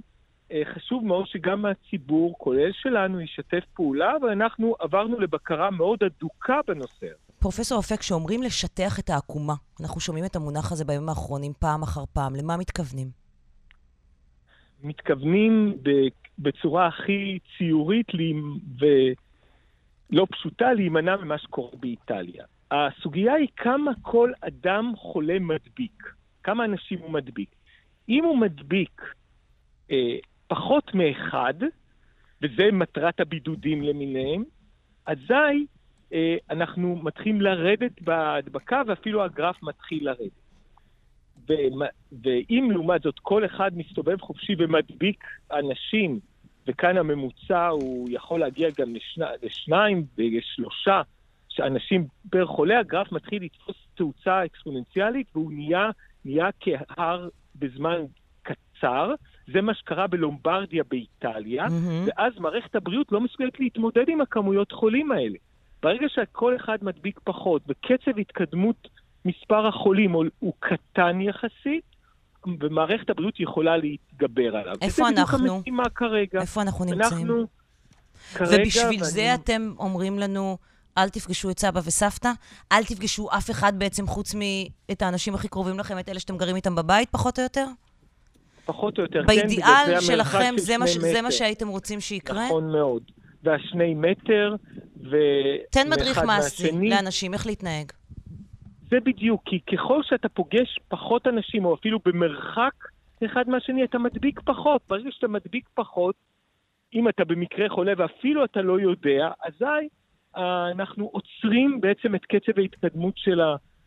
uh, 0.49 0.53
חשוב 0.75 1.05
מאוד 1.05 1.27
שגם 1.27 1.65
הציבור, 1.67 2.35
כולל 2.39 2.73
שלנו, 2.73 3.21
ישתף 3.21 3.65
פעולה, 3.75 4.13
ואנחנו 4.23 4.75
עברנו 4.79 5.21
לבקרה 5.21 5.71
מאוד 5.71 5.99
אדוקה 6.03 6.61
בנושא 6.67 7.07
הזה. 7.07 7.28
פרופסור 7.41 7.81
אפק, 7.81 7.99
כשאומרים 7.99 8.43
לשטח 8.43 8.99
את 8.99 9.11
העקומה, 9.11 9.55
אנחנו 9.81 10.01
שומעים 10.01 10.25
את 10.25 10.37
המונח 10.37 10.73
הזה 10.73 10.85
בימים 10.85 11.09
האחרונים 11.09 11.53
פעם 11.59 11.83
אחר 11.83 12.05
פעם, 12.13 12.37
למה 12.37 12.57
מתכוונים? 12.57 13.11
מתכוונים 14.83 15.79
בצורה 16.39 16.87
הכי 16.87 17.39
ציורית 17.59 18.07
ולא 18.79 20.27
פשוטה 20.31 20.73
להימנע 20.73 21.17
ממה 21.17 21.39
שקורה 21.39 21.71
באיטליה. 21.81 22.45
הסוגיה 22.71 23.35
היא 23.35 23.49
כמה 23.57 23.91
כל 24.03 24.33
אדם 24.41 24.93
חולה 24.97 25.39
מדביק, 25.39 26.03
כמה 26.43 26.65
אנשים 26.65 26.99
הוא 26.99 27.11
מדביק. 27.11 27.51
אם 28.09 28.25
הוא 28.25 28.39
מדביק 28.39 29.03
אה, 29.91 30.17
פחות 30.47 30.95
מאחד, 30.95 31.55
וזה 32.43 32.63
מטרת 32.73 33.21
הבידודים 33.21 33.83
למיניהם, 33.83 34.45
אזי 35.07 35.67
אנחנו 36.51 36.97
מתחילים 37.03 37.41
לרדת 37.41 38.03
בהדבקה, 38.03 38.83
ואפילו 38.87 39.25
הגרף 39.25 39.63
מתחיל 39.63 40.05
לרדת. 40.05 40.49
ואם 42.23 42.69
לעומת 42.73 43.03
זאת 43.03 43.19
כל 43.19 43.45
אחד 43.45 43.71
מסתובב 43.77 44.21
חופשי 44.21 44.55
ומדביק 44.59 45.25
אנשים, 45.53 46.21
וכאן 46.67 46.97
הממוצע 46.97 47.67
הוא 47.67 48.09
יכול 48.11 48.41
להגיע 48.41 48.69
גם 48.79 48.95
לשני, 48.95 49.25
לשניים 49.43 50.05
ולשלושה 50.19 51.03
אנשים 51.61 52.07
פר 52.31 52.47
חולה, 52.47 52.79
הגרף 52.79 53.13
מתחיל 53.13 53.45
לתפוס 53.45 53.77
תאוצה 53.95 54.45
אקספוננציאלית 54.45 55.27
והוא 55.35 55.53
נהיה, 55.53 55.91
נהיה 56.25 56.49
כהר 56.61 57.29
בזמן 57.57 58.01
קצר. 58.43 59.15
זה 59.53 59.61
מה 59.61 59.75
שקרה 59.75 60.07
בלומברדיה 60.07 60.85
באיטליה, 60.91 61.67
mm-hmm. 61.67 62.07
ואז 62.07 62.33
מערכת 62.39 62.75
הבריאות 62.75 63.13
לא 63.13 63.21
מסוגלת 63.21 63.61
להתמודד 63.61 64.09
עם 64.09 64.21
הכמויות 64.21 64.73
חולים 64.73 65.13
האלה. 65.13 65.39
ברגע 65.83 66.07
שכל 66.09 66.57
אחד 66.57 66.79
מדביק 66.83 67.21
פחות 67.25 67.63
וקצב 67.69 68.19
התקדמות 68.19 68.89
מספר 69.25 69.67
החולים 69.67 70.13
הוא, 70.13 70.53
קטן 70.61 71.21
יחסית, 71.21 71.85
ומערכת 72.61 73.11
הבריאות 73.11 73.41
יכולה 73.41 73.77
להתגבר 73.77 74.57
עליו. 74.57 74.77
איפה 74.83 75.09
אנחנו? 75.09 75.35
וזה 75.35 75.45
בדיוק 75.45 75.59
המשימה 75.59 75.89
כרגע. 75.95 76.41
איפה 76.41 76.63
אנחנו 76.63 76.85
נמצאים? 76.85 77.03
אנחנו 77.03 77.47
כרגע... 78.35 78.63
ובשביל 78.63 78.87
ואני... 78.87 79.05
זה 79.05 79.35
אתם 79.35 79.75
אומרים 79.79 80.19
לנו... 80.19 80.59
אל 80.99 81.09
תפגשו 81.09 81.51
את 81.51 81.59
סבא 81.59 81.81
וסבתא, 81.85 82.31
אל 82.73 82.85
תפגשו 82.85 83.29
אף 83.31 83.51
אחד 83.51 83.79
בעצם 83.79 84.07
חוץ 84.07 84.35
מאת 84.35 85.03
האנשים 85.03 85.35
הכי 85.35 85.49
קרובים 85.49 85.79
לכם, 85.79 85.99
את 85.99 86.09
אלה 86.09 86.21
שאתם 86.21 86.37
גרים 86.37 86.57
איתם 86.57 86.75
בבית, 86.75 87.11
פחות 87.11 87.39
או 87.39 87.43
יותר? 87.43 87.67
פחות 88.65 88.99
או 88.99 89.03
יותר, 89.03 89.21
כן. 89.21 89.27
באידיאל 89.27 90.01
שלכם, 90.01 90.55
זה, 90.57 90.79
מה, 90.79 90.87
זה 90.87 91.23
מה 91.23 91.31
שהייתם 91.31 91.69
רוצים 91.69 92.01
שיקרה? 92.01 92.47
נכון 92.47 92.73
מאוד. 92.73 93.03
והשני 93.49 93.95
מטר, 93.95 94.55
ו... 95.11 95.17
תן 95.71 95.91
מדריך 95.91 96.19
מעשי 96.27 96.89
לאנשים, 96.91 97.35
איך 97.35 97.47
להתנהג. 97.47 97.93
זה 98.91 99.01
בדיוק, 99.05 99.43
כי 99.47 99.61
ככל 99.61 100.03
שאתה 100.03 100.29
פוגש 100.29 100.79
פחות 100.89 101.27
אנשים, 101.27 101.65
או 101.65 101.75
אפילו 101.75 101.99
במרחק 102.05 102.75
אחד 103.25 103.49
מהשני, 103.49 103.85
אתה 103.85 103.99
מדביק 103.99 104.41
פחות. 104.41 104.83
ברגע 104.89 105.11
שאתה 105.13 105.29
מדביק 105.29 105.69
פחות, 105.75 106.15
אם 106.95 107.09
אתה 107.09 107.25
במקרה 107.25 107.69
חולה 107.69 107.93
ואפילו 107.97 108.45
אתה 108.45 108.63
לא 108.63 108.81
יודע, 108.81 109.31
אזי 109.47 109.89
אה, 110.37 110.71
אנחנו 110.71 111.11
עוצרים 111.13 111.81
בעצם 111.81 112.15
את 112.15 112.25
קצב 112.25 112.59
ההתקדמות 112.59 113.15
של 113.17 113.41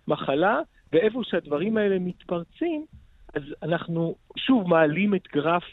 המחלה, 0.07 0.59
ואיפה 0.93 1.21
שהדברים 1.23 1.77
האלה 1.77 1.99
מתפרצים, 1.99 2.85
אז 3.33 3.41
אנחנו 3.63 4.15
שוב 4.37 4.67
מעלים 4.67 5.15
את 5.15 5.27
גרף 5.33 5.63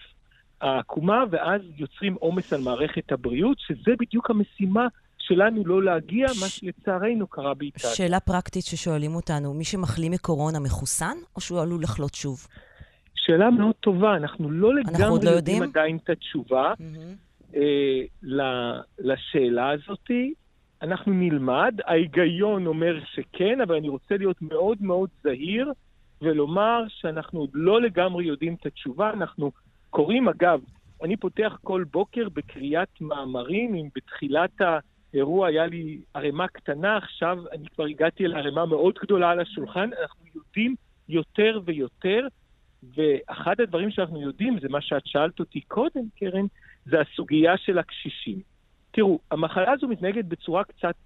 העקומה, 0.61 1.25
ואז 1.31 1.63
יוצרים 1.77 2.15
עומס 2.15 2.53
על 2.53 2.61
מערכת 2.61 3.13
הבריאות, 3.13 3.57
שזה 3.61 3.93
בדיוק 3.99 4.31
המשימה 4.31 4.87
שלנו 5.19 5.67
לא 5.67 5.83
להגיע, 5.83 6.29
ש... 6.29 6.43
מה 6.43 6.49
שלצערנו 6.49 7.27
קרה 7.27 7.55
באיטליה. 7.55 7.95
שאלה 7.95 8.21
פרקטית 8.21 8.65
ששואלים 8.65 9.15
אותנו, 9.15 9.55
מי 9.55 9.65
שמחלים 9.65 10.13
מקורונה 10.13 10.61
מחוסן, 10.61 11.17
או 11.37 11.41
שהוא 11.41 11.61
עלול 11.61 11.83
לחלות 11.83 12.15
שוב? 12.15 12.47
שאלה 13.15 13.51
מאוד 13.51 13.75
טובה, 13.81 14.17
אנחנו 14.17 14.51
לא 14.51 14.75
לגמרי 14.75 15.05
אנחנו 15.05 15.19
לא 15.25 15.31
יודעים 15.31 15.63
עדיין 15.63 15.99
את 16.05 16.11
התשובה 16.11 16.73
mm-hmm. 16.73 17.57
אה, 17.57 18.81
לשאלה 18.99 19.71
הזאתי. 19.71 20.35
אנחנו 20.83 21.13
נלמד, 21.13 21.75
ההיגיון 21.85 22.67
אומר 22.67 23.01
שכן, 23.15 23.61
אבל 23.61 23.75
אני 23.75 23.89
רוצה 23.89 24.17
להיות 24.17 24.43
מאוד 24.43 24.79
מאוד 24.81 25.09
זהיר 25.23 25.73
ולומר 26.23 26.85
שאנחנו 26.89 27.41
עוד 27.41 27.51
לא 27.55 27.81
לגמרי 27.83 28.25
יודעים 28.25 28.57
את 28.61 28.67
התשובה. 28.67 29.11
אנחנו 29.11 29.53
קוראים, 29.99 30.29
אגב, 30.29 30.61
אני 31.03 31.17
פותח 31.17 31.59
כל 31.65 31.85
בוקר 31.91 32.29
בקריאת 32.29 33.01
מאמרים, 33.01 33.75
אם 33.75 33.89
בתחילת 33.95 34.51
האירוע 35.13 35.49
היה 35.49 35.67
לי 35.67 36.01
ערימה 36.15 36.49
קטנה, 36.49 36.97
עכשיו 36.97 37.39
אני 37.53 37.67
כבר 37.69 37.85
הגעתי 37.85 38.25
אל 38.25 38.35
ערימה 38.35 38.67
מאוד 38.67 38.95
גדולה 39.03 39.31
על 39.31 39.41
השולחן, 39.41 39.91
אנחנו 40.01 40.25
יודעים 40.35 40.75
יותר 41.09 41.61
ויותר, 41.65 42.27
ואחד 42.97 43.61
הדברים 43.61 43.91
שאנחנו 43.91 44.21
יודעים, 44.23 44.61
זה 44.61 44.69
מה 44.69 44.81
שאת 44.81 45.07
שאלת 45.07 45.41
אותי 45.41 45.61
קודם, 45.61 46.03
קרן, 46.19 46.47
זה 46.87 46.97
הסוגיה 47.01 47.57
של 47.57 47.79
הקשישים. 47.79 48.41
תראו, 48.91 49.19
המחלה 49.31 49.73
הזו 49.73 49.89
מתנהגת 49.89 50.25
בצורה 50.25 50.65
קצת 50.65 50.97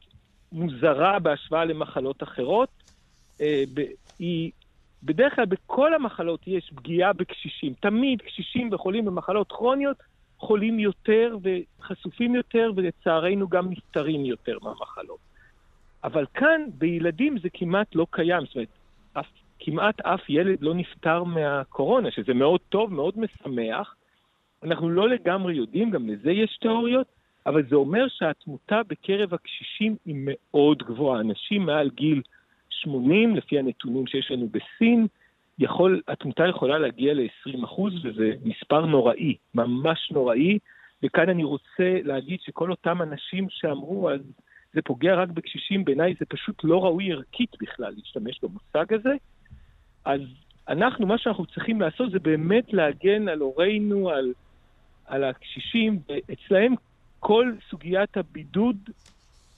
מוזרה 0.53 1.19
בהשוואה 1.19 1.65
למחלות 1.65 2.23
אחרות. 2.23 2.69
אה, 3.41 3.65
היא, 4.19 4.51
בדרך 5.03 5.35
כלל 5.35 5.45
בכל 5.45 5.95
המחלות 5.95 6.41
יש 6.47 6.71
פגיעה 6.75 7.13
בקשישים. 7.13 7.73
תמיד 7.81 8.23
קשישים 8.23 8.69
וחולים 8.73 9.05
במחלות 9.05 9.53
כרוניות 9.53 9.97
חולים 10.39 10.79
יותר 10.79 11.37
וחשופים 11.43 12.35
יותר, 12.35 12.71
ולצערנו 12.77 13.49
גם 13.49 13.71
נפטרים 13.71 14.25
יותר 14.25 14.59
מהמחלות. 14.63 15.19
אבל 16.05 16.27
כאן, 16.35 16.61
בילדים 16.79 17.39
זה 17.39 17.49
כמעט 17.55 17.95
לא 17.95 18.07
קיים. 18.11 18.47
זאת 18.47 18.55
אומרת, 18.55 18.69
אף, 19.13 19.27
כמעט 19.59 20.01
אף 20.01 20.21
ילד 20.29 20.63
לא 20.63 20.75
נפטר 20.75 21.25
מהקורונה, 21.25 22.11
שזה 22.11 22.35
מאוד 22.35 22.61
טוב, 22.69 22.95
מאוד 22.95 23.15
משמח. 23.19 23.95
אנחנו 24.63 24.91
לא 24.91 25.09
לגמרי 25.09 25.55
יודעים, 25.55 25.91
גם 25.91 26.09
לזה 26.09 26.31
יש 26.31 26.59
תיאוריות, 26.61 27.07
אבל 27.47 27.63
זה 27.69 27.77
אומר 27.77 28.09
שהתמותה 28.09 28.81
בקרב 28.89 29.35
הקשישים 29.35 29.97
היא 30.07 30.17
מאוד 30.19 30.83
גבוהה. 30.83 31.21
אנשים 31.21 31.67
מעל 31.67 31.91
גיל 31.91 32.23
80, 32.81 33.37
לפי 33.37 33.59
הנתונים 33.59 34.07
שיש 34.07 34.31
לנו 34.31 34.49
בסין, 34.49 35.07
יכול, 35.59 36.03
התמותה 36.09 36.47
יכולה 36.47 36.79
להגיע 36.79 37.15
ל-20 37.15 37.81
וזה 38.05 38.33
מספר 38.45 38.87
נוראי, 38.87 39.37
ממש 39.55 40.11
נוראי. 40.13 40.59
וכאן 41.03 41.29
אני 41.29 41.45
רוצה 41.45 41.99
להגיד 42.05 42.41
שכל 42.41 42.71
אותם 42.71 43.03
אנשים 43.03 43.47
שאמרו, 43.51 44.11
אז 44.11 44.21
זה 44.75 44.83
פוגע 44.83 45.15
רק 45.15 45.29
בקשישים, 45.29 45.85
בעיניי 45.85 46.15
זה 46.21 46.27
פשוט 46.27 46.65
לא 46.65 46.85
ראוי 46.85 47.13
ערכית 47.13 47.51
בכלל 47.61 47.95
להשתמש 47.97 48.41
במושג 48.43 48.95
הזה. 48.95 49.15
אז 50.05 50.21
אנחנו, 50.69 51.07
מה 51.07 51.19
שאנחנו 51.19 51.47
צריכים 51.47 51.81
לעשות 51.81 52.11
זה 52.11 52.19
באמת 52.19 52.73
להגן 52.73 53.29
על 53.29 53.39
הורינו, 53.39 54.11
על, 54.11 54.33
על 55.07 55.25
הקשישים, 55.25 55.99
ואצלהם 56.09 56.75
כל 57.21 57.53
סוגיית 57.71 58.17
הבידוד 58.17 58.77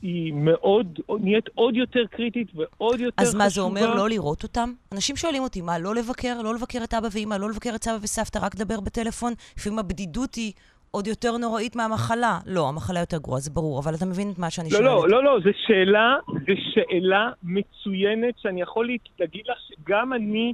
היא 0.04 0.32
מאוד, 0.32 1.00
נהיית 1.20 1.48
עוד 1.54 1.76
יותר 1.76 2.06
קריטית 2.10 2.48
ועוד 2.54 3.00
יותר 3.00 3.22
אז 3.22 3.28
חשובה. 3.28 3.44
אז 3.44 3.44
מה 3.44 3.48
זה 3.48 3.60
אומר, 3.60 3.94
לא 3.94 4.08
לראות 4.08 4.42
אותם? 4.42 4.72
אנשים 4.92 5.16
שואלים 5.16 5.42
אותי, 5.42 5.60
מה, 5.60 5.78
לא 5.78 5.94
לבקר? 5.94 6.42
לא 6.42 6.54
לבקר 6.54 6.78
את 6.84 6.94
אבא 6.94 7.08
ואמא, 7.12 7.34
לא 7.34 7.50
לבקר 7.50 7.70
את 7.74 7.84
סבא 7.84 7.98
וסבתא, 8.02 8.38
רק 8.38 8.54
לדבר 8.54 8.80
בטלפון? 8.80 9.32
לפעמים 9.56 9.78
הבדידות 9.78 10.34
היא 10.34 10.52
עוד 10.90 11.06
יותר 11.06 11.36
נוראית 11.36 11.76
מהמחלה. 11.76 12.38
לא, 12.46 12.68
המחלה 12.68 13.00
יותר 13.00 13.18
גרועה, 13.18 13.40
זה 13.40 13.50
ברור, 13.50 13.80
אבל 13.80 13.94
אתה 13.94 14.06
מבין 14.06 14.30
את 14.30 14.38
מה 14.38 14.50
שאני 14.50 14.68
לא, 14.70 14.78
שואלת. 14.78 14.86
לא, 14.86 15.08
לא, 15.08 15.24
לא, 15.24 15.40
זו 15.44 15.50
שאלה, 15.66 16.16
זו 16.28 16.52
שאלה 16.74 17.30
מצוינת, 17.42 18.34
שאני 18.38 18.62
יכול 18.62 18.88
להגיד 19.18 19.42
לך 19.48 19.58
שגם 19.68 20.12
אני 20.12 20.52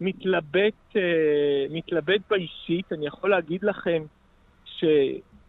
מתלבט, 0.00 0.96
אה, 0.96 1.02
מתלבט 1.70 2.20
באישית, 2.30 2.92
אני 2.92 3.06
יכול 3.06 3.30
להגיד 3.30 3.62
לכם 3.62 4.02
ש... 4.64 4.84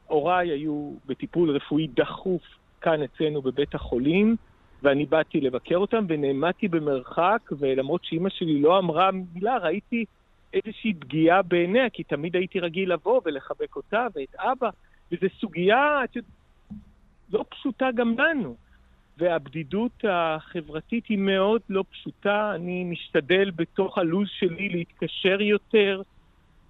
הוריי 0.07 0.49
היו 0.49 0.91
בטיפול 1.05 1.49
רפואי 1.49 1.87
דחוף 1.87 2.41
כאן 2.83 3.03
אצלנו 3.03 3.41
בבית 3.41 3.75
החולים, 3.75 4.35
ואני 4.83 5.05
באתי 5.05 5.41
לבקר 5.41 5.77
אותם 5.77 6.05
ונעמדתי 6.09 6.67
במרחק, 6.67 7.49
ולמרות 7.59 8.03
שאימא 8.03 8.29
שלי 8.29 8.61
לא 8.61 8.79
אמרה 8.79 9.09
מילה, 9.11 9.57
ראיתי 9.57 10.05
איזושהי 10.53 10.93
פגיעה 10.93 11.41
בעיניה, 11.41 11.89
כי 11.89 12.03
תמיד 12.03 12.35
הייתי 12.35 12.59
רגיל 12.59 12.93
לבוא 12.93 13.21
ולחבק 13.25 13.75
אותה 13.75 14.07
ואת 14.15 14.35
אבא, 14.35 14.69
וזו 15.11 15.27
סוגיה, 15.39 16.03
את 16.03 16.17
לא 17.33 17.45
פשוטה 17.49 17.91
גם 17.95 18.15
לנו. 18.17 18.55
והבדידות 19.17 20.05
החברתית 20.09 21.05
היא 21.07 21.17
מאוד 21.17 21.61
לא 21.69 21.83
פשוטה. 21.91 22.51
אני 22.55 22.83
משתדל 22.83 23.51
בתוך 23.51 23.97
הלו"ז 23.97 24.27
שלי 24.39 24.69
להתקשר 24.69 25.41
יותר, 25.41 26.01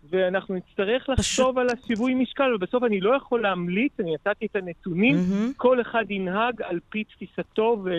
ואנחנו 0.09 0.55
נצטרך 0.55 1.09
לחשוב 1.09 1.57
על 1.57 1.67
השיווי 1.69 2.13
משקל, 2.13 2.55
ובסוף 2.55 2.83
אני 2.83 2.99
לא 2.99 3.15
יכול 3.15 3.41
להמליץ, 3.41 3.91
אני 3.99 4.13
נתתי 4.13 4.45
את 4.45 4.55
הנתונים, 4.55 5.15
mm-hmm. 5.15 5.57
כל 5.57 5.81
אחד 5.81 6.11
ינהג 6.11 6.61
על 6.61 6.79
פי 6.89 7.03
תפיסתו 7.03 7.81
ו... 7.85 7.89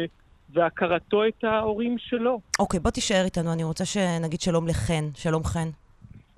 והכרתו 0.55 1.27
את 1.27 1.45
ההורים 1.45 1.97
שלו. 1.99 2.41
אוקיי, 2.59 2.79
okay, 2.79 2.83
בוא 2.83 2.91
תישאר 2.91 3.25
איתנו, 3.25 3.53
אני 3.53 3.65
רוצה 3.65 3.85
שנגיד 3.85 4.41
שלום 4.41 4.69
לחן. 4.69 5.05
שלום 5.15 5.45
חן. 5.45 5.69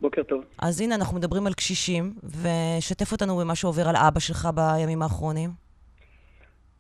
בוקר 0.01 0.23
טוב. 0.23 0.45
אז 0.59 0.81
הנה, 0.81 0.95
אנחנו 0.95 1.17
מדברים 1.17 1.47
על 1.47 1.53
קשישים, 1.55 2.15
ושתף 2.25 3.13
אותנו 3.13 3.37
במה 3.37 3.55
שעובר 3.55 3.89
על 3.89 3.97
אבא 3.97 4.21
שלך 4.21 4.49
בימים 4.55 5.03
האחרונים. 5.03 5.66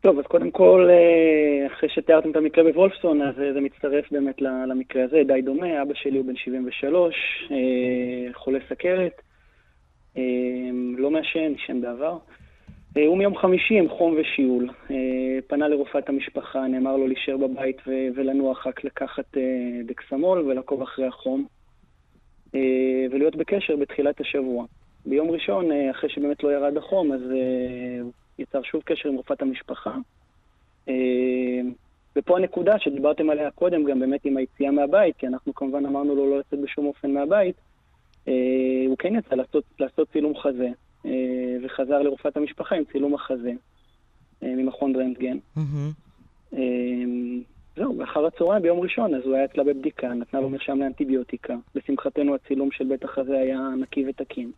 טוב, 0.00 0.19
אז 0.19 0.25
קודם 0.25 0.50
כל, 0.50 0.88
אה, 0.91 1.67
אחרי 1.67 1.88
שתיארתם 1.88 2.31
את 2.31 2.37
המקרה 2.37 2.65
בוולפסון, 2.65 3.23
אז 3.23 3.41
אה, 3.41 3.53
זה 3.53 3.61
מצטרף 3.61 4.05
באמת 4.11 4.43
למקרה 4.43 5.05
הזה, 5.05 5.23
די 5.26 5.43
דומה. 5.43 5.83
אבא 5.83 5.95
שלי 5.95 6.19
הוא 6.19 6.26
בן 6.26 6.37
73, 6.37 7.15
אה, 7.50 8.35
חולה 8.35 8.59
סכרת, 8.69 9.23
לא 10.99 11.11
מעשן, 11.11 11.53
עישן 11.53 11.81
בעבר. 11.81 12.19
הוא 13.07 13.19
מיום 13.19 13.37
חמישי 13.37 13.79
עם 13.79 13.88
חום 13.88 14.17
ושיעול. 14.19 14.69
פנה 15.47 15.69
לרופאת 15.69 16.09
המשפחה, 16.09 16.67
נאמר 16.67 16.97
לו 16.97 17.07
להישאר 17.07 17.37
בבית 17.37 17.76
ולנוח, 18.15 18.67
רק 18.67 18.85
לקחת 18.85 19.25
דקסמול 19.85 20.38
ולעקוב 20.38 20.83
אחרי 20.83 21.07
החום, 21.07 21.47
ולהיות 23.11 23.37
בקשר 23.37 23.76
בתחילת 23.76 24.21
השבוע. 24.21 24.65
ביום 25.07 25.31
ראשון, 25.31 25.69
אחרי 25.91 26.11
שבאמת 26.11 26.43
לא 26.43 26.55
ירד 26.55 26.76
החום, 26.76 27.12
אז 27.12 27.21
יצר 28.38 28.62
שוב 28.62 28.83
קשר 28.85 29.09
עם 29.09 29.14
רופאת 29.14 29.43
המשפחה, 29.43 29.97
ופה 32.16 32.37
הנקודה 32.37 32.78
שדיברתם 32.78 33.31
עליה 33.31 33.50
קודם, 33.50 33.85
גם 33.85 34.00
באמת 34.00 34.25
עם 34.25 34.37
היציאה 34.37 34.71
מהבית, 34.71 35.16
כי 35.16 35.26
אנחנו 35.26 35.55
כמובן 35.55 35.87
אמרנו 35.87 36.14
לו 36.14 36.31
לא 36.31 36.38
לצאת 36.38 36.61
בשום 36.61 36.87
אופן 36.87 37.11
מהבית, 37.11 37.57
הוא 38.87 38.97
כן 38.99 39.14
יצא 39.14 39.35
לעשות, 39.35 39.64
לעשות 39.81 40.09
צילום 40.12 40.37
חזה, 40.37 40.69
וחזר 41.62 42.02
לרופאת 42.02 42.37
המשפחה 42.37 42.76
עם 42.76 42.85
צילום 42.93 43.14
החזה 43.14 43.52
ממכון 44.43 44.97
רנטגן. 44.97 45.38
Mm-hmm. 45.57 46.57
זהו, 47.76 47.99
ואחר 47.99 48.26
הצהריים 48.26 48.62
ביום 48.62 48.81
ראשון, 48.81 49.14
אז 49.14 49.23
הוא 49.25 49.35
היה 49.35 49.45
אצלה 49.45 49.64
בבדיקה, 49.64 50.09
נתנה 50.09 50.40
לו 50.40 50.50
מרשם 50.50 50.78
לאנטיביוטיקה. 50.78 51.57
לשמחתנו 51.75 52.35
הצילום 52.35 52.71
של 52.71 52.85
בית 52.85 53.05
החזה 53.05 53.38
היה 53.38 53.61
נקי 53.81 54.05
ותקין. 54.09 54.50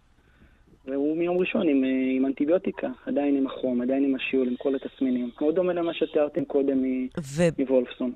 והוא 0.89 1.17
מיום 1.17 1.39
ראשון 1.39 1.69
עם, 1.69 1.85
אה, 1.85 1.91
עם 2.17 2.27
אנטיביוטיקה, 2.27 2.89
עדיין 3.07 3.37
עם 3.37 3.47
החום, 3.47 3.83
עדיין 3.83 4.05
עם 4.05 4.15
השיעול, 4.15 4.49
עם 4.49 4.57
כל 4.57 4.75
התסמינים. 4.75 5.31
מאוד 5.41 5.55
דומה 5.55 5.73
למה 5.73 5.95
שתיארתם 5.95 6.45
קודם 6.45 6.79
ו... 7.19 7.43
מוולפסון. 7.59 8.13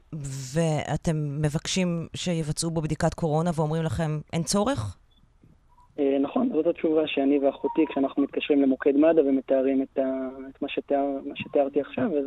ואתם 0.55 1.17
מבקשים 1.43 2.07
שיבצעו 2.17 2.71
בו 2.71 2.81
בדיקת 2.81 3.14
קורונה 3.14 3.50
ואומרים 3.55 3.83
לכם, 3.83 4.21
אין 4.33 4.43
צורך? 4.43 4.97
אה, 5.99 6.19
נכון, 6.21 6.50
זאת 6.52 6.67
התשובה 6.67 7.07
שאני 7.07 7.38
ואחותי, 7.38 7.83
כשאנחנו 7.88 8.23
מתקשרים 8.23 8.62
למוקד 8.62 8.97
מד"א 8.97 9.21
ומתארים 9.21 9.83
את, 9.83 9.99
ה... 9.99 10.29
את 10.50 10.62
מה, 10.62 10.69
שתיאר... 10.69 11.07
מה 11.26 11.37
שתיארתי 11.37 11.81
עכשיו, 11.81 12.05
אז 12.19 12.25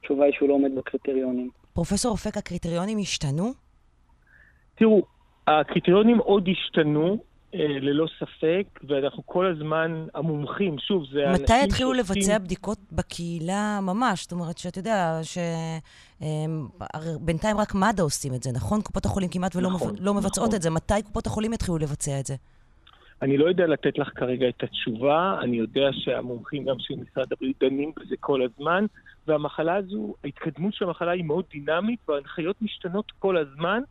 התשובה 0.00 0.24
היא 0.24 0.32
שהוא 0.32 0.48
לא 0.48 0.54
עומד 0.54 0.74
בקריטריונים. 0.74 1.50
פרופסור 1.72 2.12
אופק, 2.12 2.36
הקריטריונים 2.36 2.98
השתנו? 2.98 3.52
תראו, 4.74 5.02
הקריטריונים 5.46 6.18
עוד 6.18 6.48
השתנו, 6.48 7.18
ללא 7.54 8.06
ספק, 8.18 8.64
ואנחנו 8.88 9.26
כל 9.26 9.46
הזמן, 9.46 10.06
המומחים, 10.14 10.78
שוב, 10.78 11.04
זה 11.12 11.30
אנשים 11.30 11.44
מתי 11.44 11.52
התחילו 11.64 11.94
שעושים... 11.94 12.16
לבצע 12.16 12.38
בדיקות 12.38 12.78
בקהילה 12.92 13.80
ממש? 13.82 14.22
זאת 14.22 14.32
אומרת, 14.32 14.58
שאתה 14.58 14.78
יודע, 14.78 15.20
שבינתיים 16.20 17.56
רק 17.58 17.74
מד"א 17.74 18.02
עושים 18.02 18.34
את 18.34 18.42
זה, 18.42 18.50
נכון? 18.54 18.80
קופות 18.82 19.04
החולים 19.04 19.28
כמעט 19.28 19.56
ולא 19.56 19.70
נכון, 19.70 19.92
מב... 19.92 20.00
לא 20.00 20.14
מבצעות 20.14 20.46
נכון. 20.46 20.56
את 20.56 20.62
זה. 20.62 20.70
מתי 20.70 21.02
קופות 21.04 21.26
החולים 21.26 21.52
יתחילו 21.52 21.78
לבצע 21.78 22.20
את 22.20 22.26
זה? 22.26 22.34
אני 23.22 23.38
לא 23.38 23.48
יודע 23.48 23.66
לתת 23.66 23.98
לך 23.98 24.08
כרגע 24.14 24.48
את 24.48 24.62
התשובה, 24.62 25.38
אני 25.42 25.56
יודע 25.56 25.88
שהמומחים 25.92 26.64
גם 26.64 26.76
של 26.78 26.94
משרד 26.94 27.32
הבריאות 27.32 27.56
דנים 27.60 27.92
בזה 27.96 28.14
כל 28.20 28.42
הזמן, 28.42 28.84
והמחלה 29.26 29.76
הזו, 29.76 30.14
ההתקדמות 30.24 30.74
של 30.74 30.84
המחלה 30.84 31.10
היא 31.10 31.24
מאוד 31.24 31.44
דינמית, 31.50 32.00
וההנחיות 32.08 32.62
משתנות 32.62 33.12
כל 33.18 33.36
הזמן. 33.36 33.82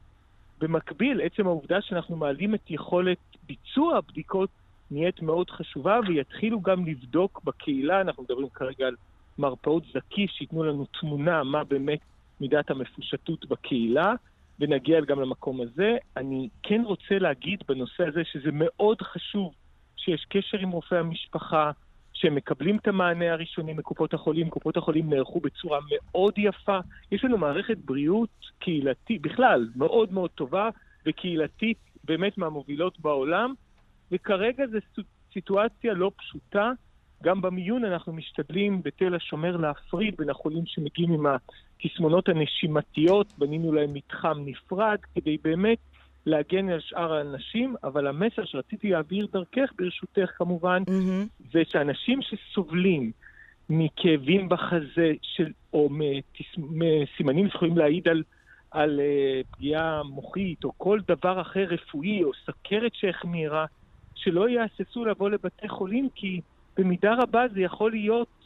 במקביל, 0.60 1.22
עצם 1.22 1.48
העובדה 1.48 1.82
שאנחנו 1.82 2.16
מעלים 2.16 2.56
את 2.56 2.72
יכולת 2.72 3.18
ביצוע 3.48 3.98
הבדיקות 3.98 4.50
נהיית 4.92 5.22
מאוד 5.22 5.50
חשובה, 5.50 6.00
ויתחילו 6.08 6.62
גם 6.62 6.86
לבדוק 6.86 7.42
בקהילה, 7.44 8.02
אנחנו 8.02 8.24
מדברים 8.24 8.50
כרגע 8.50 8.88
על 8.88 8.96
מרפאות 9.38 9.84
זקי, 9.94 10.28
שייתנו 10.28 10.64
לנו 10.64 10.86
תמונה 11.00 11.44
מה 11.44 11.64
באמת 11.64 12.00
מידת 12.42 12.72
המפושטות 12.72 13.46
בקהילה, 13.46 14.14
ונגיע 14.60 15.02
גם 15.02 15.22
למקום 15.22 15.62
הזה. 15.62 15.98
אני 16.18 16.50
כן 16.64 16.82
רוצה 16.86 17.20
להגיד 17.20 17.64
בנושא 17.68 18.08
הזה 18.08 18.22
שזה 18.32 18.50
מאוד 18.54 19.02
חשוב 19.02 19.54
שיש 19.98 20.26
קשר 20.30 20.58
עם 20.58 20.70
רופאי 20.70 20.98
המשפחה, 20.98 21.72
שהם 22.20 22.36
מקבלים 22.36 22.78
את 22.78 22.88
המענה 22.88 23.34
הראשוני 23.34 23.74
מקופות 23.74 24.14
החולים. 24.14 24.50
קופות 24.50 24.78
החולים 24.78 25.10
נערכו 25.10 25.40
בצורה 25.40 25.80
מאוד 25.92 26.34
יפה. 26.38 26.80
יש 27.12 27.24
לנו 27.24 27.38
מערכת 27.38 27.78
בריאות 27.78 28.30
קהילתית, 28.60 29.22
בכלל, 29.22 29.70
מאוד 29.76 30.14
מאוד 30.14 30.30
טובה 30.30 30.70
וקהילתית, 31.06 31.78
באמת 32.04 32.38
מהמובילות 32.38 33.00
בעולם, 33.00 33.54
וכרגע 34.12 34.64
זו 34.68 35.02
סיטואציה 35.34 35.94
לא 35.94 36.12
פשוטה. 36.18 36.72
גם 37.24 37.42
במיון 37.42 37.86
אנחנו 37.86 38.14
משתדלים 38.14 38.82
בתל 38.84 39.16
השומר 39.16 39.58
להפריד 39.58 40.16
בין 40.18 40.30
החולים 40.30 40.64
שמגיעים 40.66 41.12
עם 41.14 41.26
התסמונות 41.26 42.30
הנשימתיות, 42.30 43.34
בנינו 43.38 43.72
להם 43.72 43.94
מתחם 43.94 44.38
נפרד, 44.46 44.98
כדי 45.16 45.38
באמת 45.44 45.78
להגן 46.28 46.70
על 46.70 46.80
שאר 46.80 47.14
האנשים, 47.14 47.76
אבל 47.84 48.08
המסר 48.08 48.46
שרציתי 48.46 48.90
להעביר 48.90 49.28
דרכך, 49.34 49.70
ברשותך 49.78 50.32
כמובן, 50.38 50.84
mm-hmm. 50.88 51.50
זה 51.54 51.62
שאנשים 51.70 52.20
שסובלים 52.22 53.12
מכאבים 53.70 54.50
בחזה 54.50 55.14
של, 55.22 55.52
או 55.74 55.90
מסימנים 56.58 57.50
שיכולים 57.50 57.78
להעיד 57.78 58.08
על, 58.08 58.24
על 58.72 59.00
uh, 59.00 59.48
פגיעה 59.52 60.04
מוחית, 60.04 60.64
או 60.64 60.72
כל 60.78 61.00
דבר 61.08 61.42
אחר 61.42 61.64
רפואי, 61.70 62.24
או 62.24 62.32
סכרת 62.46 62.92
שהחמירה, 62.94 63.66
שלא 64.16 64.50
יהססו 64.50 65.06
לבוא 65.06 65.30
לבתי 65.30 65.70
חולים, 65.70 66.10
כי 66.16 66.42
במידה 66.78 67.14
רבה 67.14 67.46
זה 67.54 67.62
יכול 67.62 67.92
להיות 67.92 68.37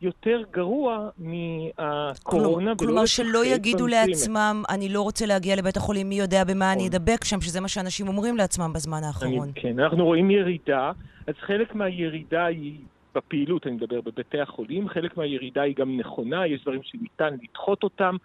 יותר 0.00 0.42
גרוע 0.50 1.08
מהקורונה. 1.18 2.72
כלומר, 2.76 3.06
שלא 3.06 3.44
יגידו 3.44 3.86
לעצמם, 3.86 4.62
אני 4.68 4.88
לא 4.88 5.02
רוצה 5.02 5.26
להגיע 5.26 5.56
לבית 5.56 5.76
החולים, 5.76 6.08
מי 6.08 6.14
יודע 6.14 6.44
במה 6.44 6.72
אני 6.72 6.88
נכון. 6.88 7.00
אדבק 7.00 7.24
שם, 7.24 7.40
שזה 7.40 7.60
מה 7.60 7.68
שאנשים 7.68 8.08
אומרים 8.08 8.36
לעצמם 8.36 8.72
בזמן 8.74 9.00
האחרון. 9.04 9.48
כן, 9.54 9.80
אנחנו 9.80 10.04
רואים 10.04 10.30
ירידה, 10.30 10.92
אז 11.26 11.34
חלק 11.40 11.74
מהירידה 11.74 12.44
היא 12.44 12.78
בפעילות, 13.14 13.66
אני 13.66 13.74
מדבר 13.74 14.00
בבתי 14.00 14.40
החולים, 14.40 14.88
חלק 14.88 15.16
מהירידה 15.16 15.62
היא 15.62 15.74
גם 15.76 15.96
נכונה, 15.96 16.46
יש 16.46 16.62
דברים 16.62 16.80
שניתן 16.82 17.34
לדחות 17.42 17.82
אותם. 17.82 18.16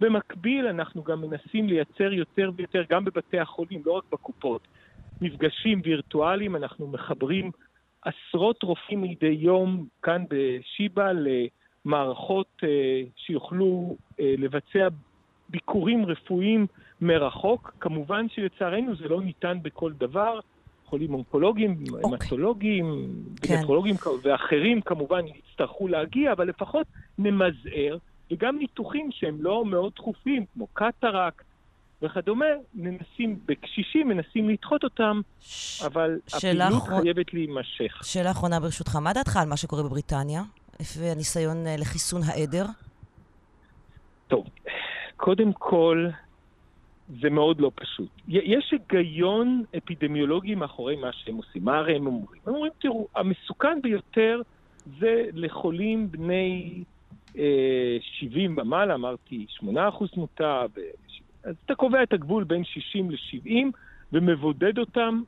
במקביל, 0.00 0.66
אנחנו 0.66 1.02
גם 1.02 1.20
מנסים 1.20 1.68
לייצר 1.68 2.12
יותר 2.12 2.50
ויותר, 2.56 2.82
גם 2.90 3.04
בבתי 3.04 3.38
החולים, 3.38 3.82
לא 3.86 3.92
רק 3.92 4.04
בקופות, 4.12 4.60
מפגשים 5.20 5.80
וירטואליים, 5.84 6.56
אנחנו 6.56 6.86
מחברים 6.86 7.50
עשרות 8.06 8.62
רופאים 8.62 9.02
מדי 9.02 9.36
יום 9.38 9.86
כאן 10.02 10.24
בשיבא 10.30 11.12
למערכות 11.84 12.46
uh, 12.62 12.66
שיוכלו 13.16 13.96
uh, 14.12 14.14
לבצע 14.38 14.88
ביקורים 15.48 16.06
רפואיים 16.06 16.66
מרחוק. 17.00 17.74
כמובן 17.80 18.28
שלצערנו 18.28 18.96
זה 18.96 19.08
לא 19.08 19.20
ניתן 19.20 19.58
בכל 19.62 19.92
דבר. 19.92 20.40
חולים 20.84 21.14
אונקולוגיים, 21.14 21.76
okay. 21.88 21.92
אוקיי. 21.92 23.56
המטולוגיים, 23.56 23.96
כן. 24.02 24.22
ואחרים 24.22 24.80
כמובן 24.80 25.20
יצטרכו 25.26 25.88
להגיע, 25.88 26.32
אבל 26.32 26.48
לפחות 26.48 26.86
נמזער, 27.18 27.96
וגם 28.30 28.58
ניתוחים 28.58 29.08
שהם 29.12 29.36
לא 29.40 29.64
מאוד 29.64 29.92
דחופים, 29.96 30.44
כמו 30.54 30.66
קטרקט, 30.72 31.44
וכדומה, 32.02 32.44
מנסים, 32.74 33.38
בקשישים 33.46 34.08
מנסים 34.08 34.48
לדחות 34.48 34.84
אותם. 34.84 35.20
אבל 35.86 36.18
הפעילות 36.34 36.82
אחר... 36.82 37.00
חייבת 37.00 37.34
להימשך. 37.34 38.00
שאלה 38.04 38.30
אחרונה 38.30 38.60
ברשותך, 38.60 38.96
מה 38.96 39.12
דעתך 39.12 39.36
על 39.36 39.48
מה 39.48 39.56
שקורה 39.56 39.82
בבריטניה? 39.82 40.42
והניסיון 40.98 41.66
אה, 41.66 41.76
לחיסון 41.78 42.22
העדר? 42.26 42.64
טוב, 44.28 44.46
קודם 45.16 45.52
כל, 45.52 46.08
זה 47.20 47.30
מאוד 47.30 47.60
לא 47.60 47.70
פשוט. 47.74 48.08
יש 48.28 48.72
היגיון 48.72 49.64
אפידמיולוגי 49.76 50.54
מאחורי 50.54 50.96
מה 50.96 51.12
שהם 51.12 51.36
עושים. 51.36 51.64
מה 51.64 51.78
הרי 51.78 51.96
הם 51.96 52.06
אומרים? 52.06 52.40
הם 52.46 52.54
אומרים, 52.54 52.72
תראו, 52.80 53.08
המסוכן 53.14 53.82
ביותר 53.82 54.40
זה 55.00 55.24
לחולים 55.32 56.10
בני 56.10 56.82
אה, 57.38 57.96
70 58.00 58.58
ומעלה, 58.58 58.94
אמרתי 58.94 59.46
8% 59.60 59.66
תמותה, 60.12 60.64
אז 61.46 61.54
אתה 61.64 61.74
קובע 61.74 62.02
את 62.02 62.12
הגבול 62.12 62.44
בין 62.44 62.64
60 62.64 63.10
ל-70 63.10 63.50
ומבודד 64.12 64.78
אותם 64.78 65.22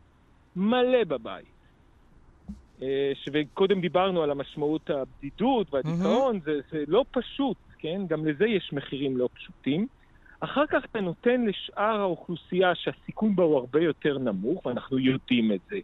מלא 0.56 1.04
בבית. 1.04 1.46
אה, 2.82 3.12
וקודם 3.32 3.80
דיברנו 3.80 4.22
על 4.22 4.30
המשמעות 4.30 4.90
הבדידות 4.90 5.74
והדיכאון, 5.74 6.36
mm-hmm. 6.36 6.44
זה, 6.44 6.60
זה 6.70 6.84
לא 6.88 7.04
פשוט, 7.10 7.56
כן? 7.78 8.00
גם 8.08 8.26
לזה 8.26 8.46
יש 8.46 8.72
מחירים 8.72 9.16
לא 9.16 9.28
פשוטים. 9.34 9.86
אחר 10.40 10.66
כך 10.66 10.84
אתה 10.84 11.00
נותן 11.00 11.44
לשאר 11.44 12.00
האוכלוסייה 12.00 12.74
שהסיכון 12.74 13.36
בה 13.36 13.42
הוא 13.42 13.56
הרבה 13.56 13.80
יותר 13.80 14.18
נמוך, 14.18 14.66
ואנחנו 14.66 14.98
יודעים 14.98 15.52
את 15.52 15.60
זה, 15.70 15.78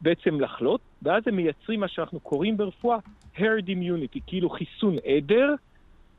בעצם 0.00 0.40
לחלות, 0.40 0.80
ואז 1.02 1.22
הם 1.26 1.36
מייצרים 1.36 1.80
מה 1.80 1.88
שאנחנו 1.88 2.20
קוראים 2.20 2.56
ברפואה 2.56 2.98
herd 3.36 3.66
immunity, 3.66 4.20
כאילו 4.26 4.50
חיסון 4.50 4.96
עדר, 5.04 5.54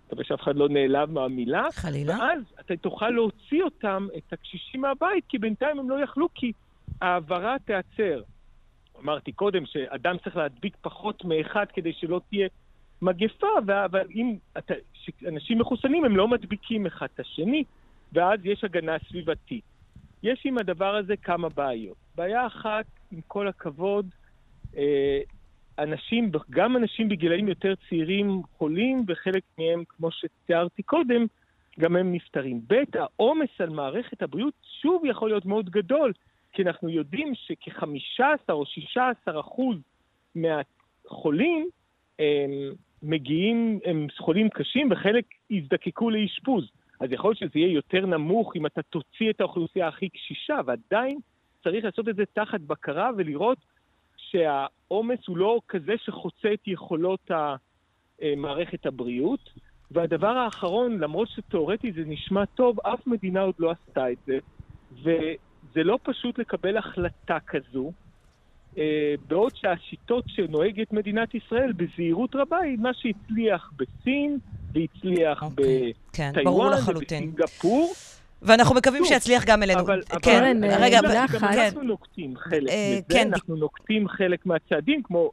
מקווה 0.10 0.24
שאף 0.24 0.42
אחד 0.42 0.56
לא 0.56 0.70
נעלב 0.70 1.12
מהמילה. 1.12 1.68
חלילה. 1.72 2.18
ואז 2.20 2.42
אתה 2.60 2.78
תוכל 2.78 3.10
להוציא 3.10 3.64
אותם, 3.64 4.08
את 4.18 4.34
הקשישים 4.34 4.82
מהבית, 4.82 5.24
כי 5.30 5.38
בינתיים 5.38 5.80
הם 5.80 5.90
לא 5.90 6.04
יכלו, 6.04 6.28
כי 6.36 6.52
ההעברה 7.02 7.56
תיעצר. 7.66 8.22
אמרתי 9.04 9.32
קודם 9.32 9.66
שאדם 9.66 10.18
צריך 10.24 10.36
להדביק 10.36 10.78
פחות 10.82 11.26
מאחד 11.26 11.66
כדי 11.74 11.94
שלא 11.94 12.22
תהיה 12.30 12.48
מגפה, 13.02 13.48
אבל 13.86 14.08
אם 14.16 14.36
אתה, 14.58 14.74
אנשים 15.28 15.60
מחוסנים 15.60 16.06
הם 16.06 16.18
לא 16.18 16.28
מדביקים 16.28 16.86
אחד 16.86 17.08
את 17.16 17.20
השני, 17.20 17.64
ואז 18.14 18.40
יש 18.44 18.64
הגנה 18.64 18.96
סביבתית. 19.10 19.64
יש 20.24 20.42
עם 20.46 20.58
הדבר 20.58 20.96
הזה 20.96 21.18
כמה 21.18 21.50
בעיות. 21.50 21.98
בעיה 22.16 22.48
אחת, 22.48 22.86
עם 23.12 23.20
כל 23.28 23.48
הכבוד, 23.48 24.06
אה, 24.78 25.20
אנשים, 25.84 26.32
גם 26.50 26.78
אנשים 26.78 27.10
בגילאים 27.10 27.48
יותר 27.48 27.74
צעירים 27.90 28.42
חולים, 28.58 29.06
וחלק 29.08 29.44
מהם, 29.60 29.84
כמו 29.90 30.12
שתיארתי 30.12 30.84
קודם, 30.84 31.26
גם 31.80 31.96
הם 31.96 32.14
נפטרים. 32.14 32.62
ב', 32.68 32.84
העומס 32.94 33.50
על 33.60 33.70
מערכת 33.70 34.22
הבריאות 34.22 34.54
שוב 34.82 35.06
יכול 35.06 35.30
להיות 35.30 35.46
מאוד 35.46 35.70
גדול, 35.70 36.14
כי 36.52 36.64
אנחנו 36.64 36.90
יודעים 36.90 37.36
שכ-15 37.36 38.24
או 38.50 38.66
16 38.66 39.40
אחוז 39.40 39.78
מהחולים 40.36 41.70
הם 42.20 42.52
מגיעים, 43.04 43.80
הם 43.86 44.08
חולים 44.18 44.50
קשים 44.50 44.92
וחלק 44.92 45.26
יזדקקו 45.50 46.10
לאשפוז. 46.10 46.70
אז 47.00 47.12
יכול 47.12 47.30
להיות 47.30 47.38
שזה 47.38 47.60
יהיה 47.60 47.74
יותר 47.74 48.06
נמוך 48.06 48.56
אם 48.56 48.66
אתה 48.66 48.82
תוציא 48.82 49.30
את 49.30 49.42
האוכלוסייה 49.42 49.88
הכי 49.88 50.10
קשישה, 50.10 50.60
ועדיין 50.66 51.20
צריך 51.64 51.86
לעשות 51.86 52.10
את 52.10 52.16
זה 52.16 52.24
תחת 52.34 52.62
בקרה 52.62 53.10
ולראות 53.18 53.58
שהעומס 54.90 55.20
הוא 55.28 55.38
לא 55.38 55.60
כזה 55.68 55.94
שחוצה 55.98 56.54
את 56.54 56.68
יכולות 56.68 57.32
מערכת 58.38 58.86
הבריאות. 58.86 59.50
והדבר 59.92 60.28
האחרון, 60.28 60.98
למרות 61.00 61.30
שתאורטית 61.30 61.96
זה 61.96 62.02
נשמע 62.06 62.46
טוב, 62.46 62.80
אף 62.80 63.08
מדינה 63.08 63.42
עוד 63.42 63.56
לא 63.60 63.72
עשתה 63.72 64.12
את 64.12 64.18
זה, 64.28 64.38
וזה 64.92 65.84
לא 65.84 66.00
פשוט 66.04 66.40
לקבל 66.40 66.78
החלטה 66.78 67.38
כזו, 67.48 67.92
אה, 68.78 69.14
בעוד 69.28 69.56
שהשיטות 69.56 70.24
שנוהגת 70.28 70.94
מדינת 70.94 71.36
ישראל 71.36 71.72
בזהירות 71.72 72.36
רבה 72.36 72.58
היא 72.58 72.78
מה 72.78 72.90
שהצליח 72.94 73.72
בסין, 73.76 74.38
והצליח 74.74 75.44
okay. 75.44 75.46
אוקיי, 75.46 75.94
כן, 76.14 76.32
בטיוואן, 76.36 76.72
ובסינגפור. 76.96 77.94
ואנחנו 78.42 78.76
מקווים 78.76 79.06
שיצליח 79.06 79.46
גם 79.46 79.64
אלינו. 79.64 79.80
אבל, 79.80 80.02
כן, 80.22 80.64
אבל, 80.64 80.84
רגע, 80.84 81.00
אבל, 81.00 81.08
כן. 81.10 81.26
גם 81.40 81.50
אנחנו 81.50 81.84
נוקטים 81.84 82.38
חלק 82.38 82.70
אה, 82.70 82.92
מזה, 82.94 83.02
כן. 83.10 83.28
אנחנו 83.34 83.56
נוקטים 83.56 84.08
חלק 84.08 84.46
מהצעדים, 84.46 85.04
כמו 85.04 85.32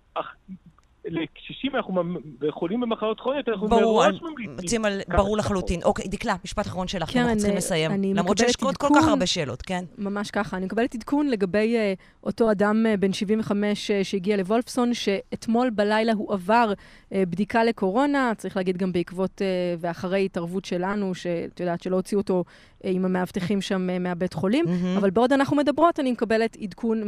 לקשישים 1.09 1.77
אנחנו 1.77 2.03
וחולים 2.41 2.81
במחלות 2.81 3.21
כרוניות, 3.21 3.49
אנחנו 3.49 3.69
ברור, 3.69 4.03
מראש 4.05 4.23
ממליצים. 4.23 4.83
ברור. 5.09 5.37
לחלוטין. 5.37 5.83
אוקיי, 5.83 6.09
דקלה, 6.09 6.35
משפט 6.45 6.67
אחרון 6.67 6.89
שלך, 6.89 7.11
כן, 7.11 7.19
אנחנו 7.21 7.37
צריכים 7.37 7.51
אני- 7.51 7.59
לסיים. 7.59 7.91
אני 7.91 8.15
למרות 8.15 8.39
שיש 8.39 8.57
עוד 8.63 8.77
כל 8.77 8.89
כך. 8.97 9.09
הרבה 9.09 9.27
שאלות, 9.27 9.63
כן? 9.63 9.85
ממש 9.99 10.31
ככה. 10.31 10.57
אני 10.57 10.67
מקבלת 10.67 10.95
עדכון 10.95 11.29
לגבי 11.29 11.77
אותו 12.25 12.51
אדם 12.51 12.87
בן 13.01 13.13
75 13.13 13.91
uh, 13.91 14.05
שהגיע 14.05 14.37
לוולפסון, 14.37 14.95
שאתמול 14.95 15.71
בלילה 15.71 16.13
הוא 16.13 16.33
עבר 16.33 16.73
בדיקה 17.13 17.65
לקורונה, 17.65 18.33
צריך 18.37 18.57
להגיד 18.57 18.77
גם 18.77 18.93
בעקבות 18.93 19.43
ואחרי 19.79 20.25
התערבות 20.25 20.65
שלנו, 20.65 21.15
שאת 21.15 21.61
יודעת 21.61 21.83
שלא 21.83 21.97
הוציאו 21.97 22.21
אותו 22.21 22.45
עם 22.91 23.05
המאבטחים 23.05 23.61
שם 23.61 23.89
uh, 23.97 23.99
מהבית 23.99 24.35
חולים. 24.35 24.65
מהמם. 24.65 24.97
אבל 24.97 25.11
בעוד 25.11 25.33
אנחנו 25.33 25.57
מדברות, 25.57 26.01
אני 26.01 26.13
מקבלת 26.13 26.57
עדכון 26.61 27.03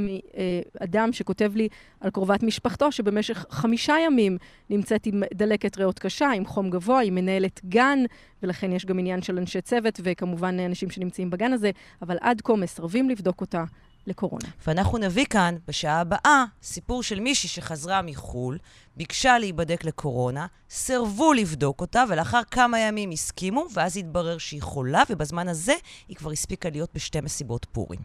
מאדם 0.80 1.12
שכותב 1.12 1.52
לי 1.54 1.68
על 2.00 2.10
קרובת 2.10 2.42
משפחתו, 2.42 2.92
שבמשך 2.92 3.46
חמישה 3.50 3.94
ימים 4.06 4.38
נמצאת 4.70 5.06
עם 5.06 5.22
דלקת 5.34 5.78
ריאות 5.78 5.98
קשה, 5.98 6.30
עם 6.30 6.46
חום 6.46 6.70
גבוה, 6.70 6.98
היא 6.98 7.12
מנהלת 7.12 7.60
גן, 7.64 7.98
ולכן 8.42 8.72
יש 8.72 8.86
גם 8.86 8.98
עניין 8.98 9.22
של 9.22 9.38
אנשי 9.38 9.60
צוות, 9.60 10.00
וכמובן 10.02 10.60
אנשים 10.60 10.90
שנמצאים 10.90 11.30
בגן 11.30 11.52
הזה, 11.52 11.70
אבל 12.02 12.16
עד 12.20 12.40
כה 12.40 12.56
מסרבים 12.56 13.10
לבדוק 13.10 13.40
אותה 13.40 13.64
לקורונה. 14.08 14.48
ואנחנו 14.66 14.98
נביא 14.98 15.24
כאן, 15.24 15.56
בשעה 15.68 16.00
הבאה, 16.00 16.44
סיפור 16.62 17.02
של 17.02 17.20
מישהי 17.20 17.48
שחזרה 17.48 18.02
מחו"ל, 18.02 18.58
ביקשה 18.96 19.38
להיבדק 19.38 19.84
לקורונה, 19.84 20.46
סירבו 20.70 21.32
לבדוק 21.32 21.80
אותה, 21.80 22.04
ולאחר 22.08 22.40
כמה 22.50 22.78
ימים 22.78 23.10
הסכימו, 23.10 23.66
ואז 23.74 23.96
התברר 23.96 24.38
שהיא 24.38 24.62
חולה, 24.62 25.02
ובזמן 25.10 25.48
הזה 25.48 25.74
היא 26.08 26.16
כבר 26.16 26.30
הספיקה 26.30 26.70
להיות 26.70 26.90
בשתי 26.94 27.20
מסיבות 27.20 27.66
פורים. 27.72 28.00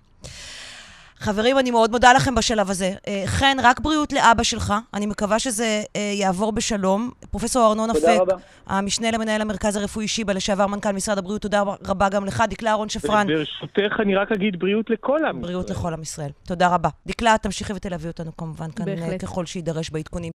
חברים, 1.23 1.59
אני 1.59 1.71
מאוד 1.71 1.91
מודה 1.91 2.13
לכם 2.13 2.35
בשלב 2.35 2.69
הזה. 2.69 2.93
אה, 3.07 3.23
חן, 3.25 3.57
רק 3.63 3.79
בריאות 3.79 4.13
לאבא 4.13 4.43
שלך. 4.43 4.73
אני 4.93 5.05
מקווה 5.05 5.39
שזה 5.39 5.83
אה, 5.95 6.01
יעבור 6.15 6.51
בשלום. 6.51 7.11
פרופסור 7.31 7.67
ארנון 7.67 7.89
אפק. 7.89 8.19
המשנה 8.67 9.11
למנהל 9.11 9.41
המרכז 9.41 9.75
הרפואי 9.75 10.07
שיבא, 10.07 10.33
לשעבר 10.33 10.67
מנכ"ל 10.67 10.91
משרד 10.91 11.17
הבריאות, 11.17 11.41
תודה 11.41 11.63
רבה 11.87 12.09
גם 12.09 12.25
לך. 12.25 12.43
דקלה 12.49 12.69
אהרון 12.69 12.89
שפרן, 12.89 13.27
ברשותך, 13.27 13.99
אני 13.99 14.15
רק 14.15 14.31
אגיד 14.31 14.59
בריאות 14.59 14.89
לכל 14.89 15.25
עם 15.25 15.41
בריאות 15.41 15.65
ישראל. 15.69 15.79
לכל 15.79 15.93
עם 15.93 16.01
ישראל. 16.01 16.29
תודה 16.47 16.67
רבה. 16.67 16.89
דקלה, 17.07 17.35
תמשיכי 17.41 17.73
ותלווי 17.73 18.07
אותנו 18.07 18.37
כמובן 18.37 18.71
כאן, 18.71 18.89
אה, 18.89 18.95
בהחלט. 18.95 19.21
ככל 19.21 19.45
שיידרש 19.45 19.89
בעדכונים. 19.89 20.31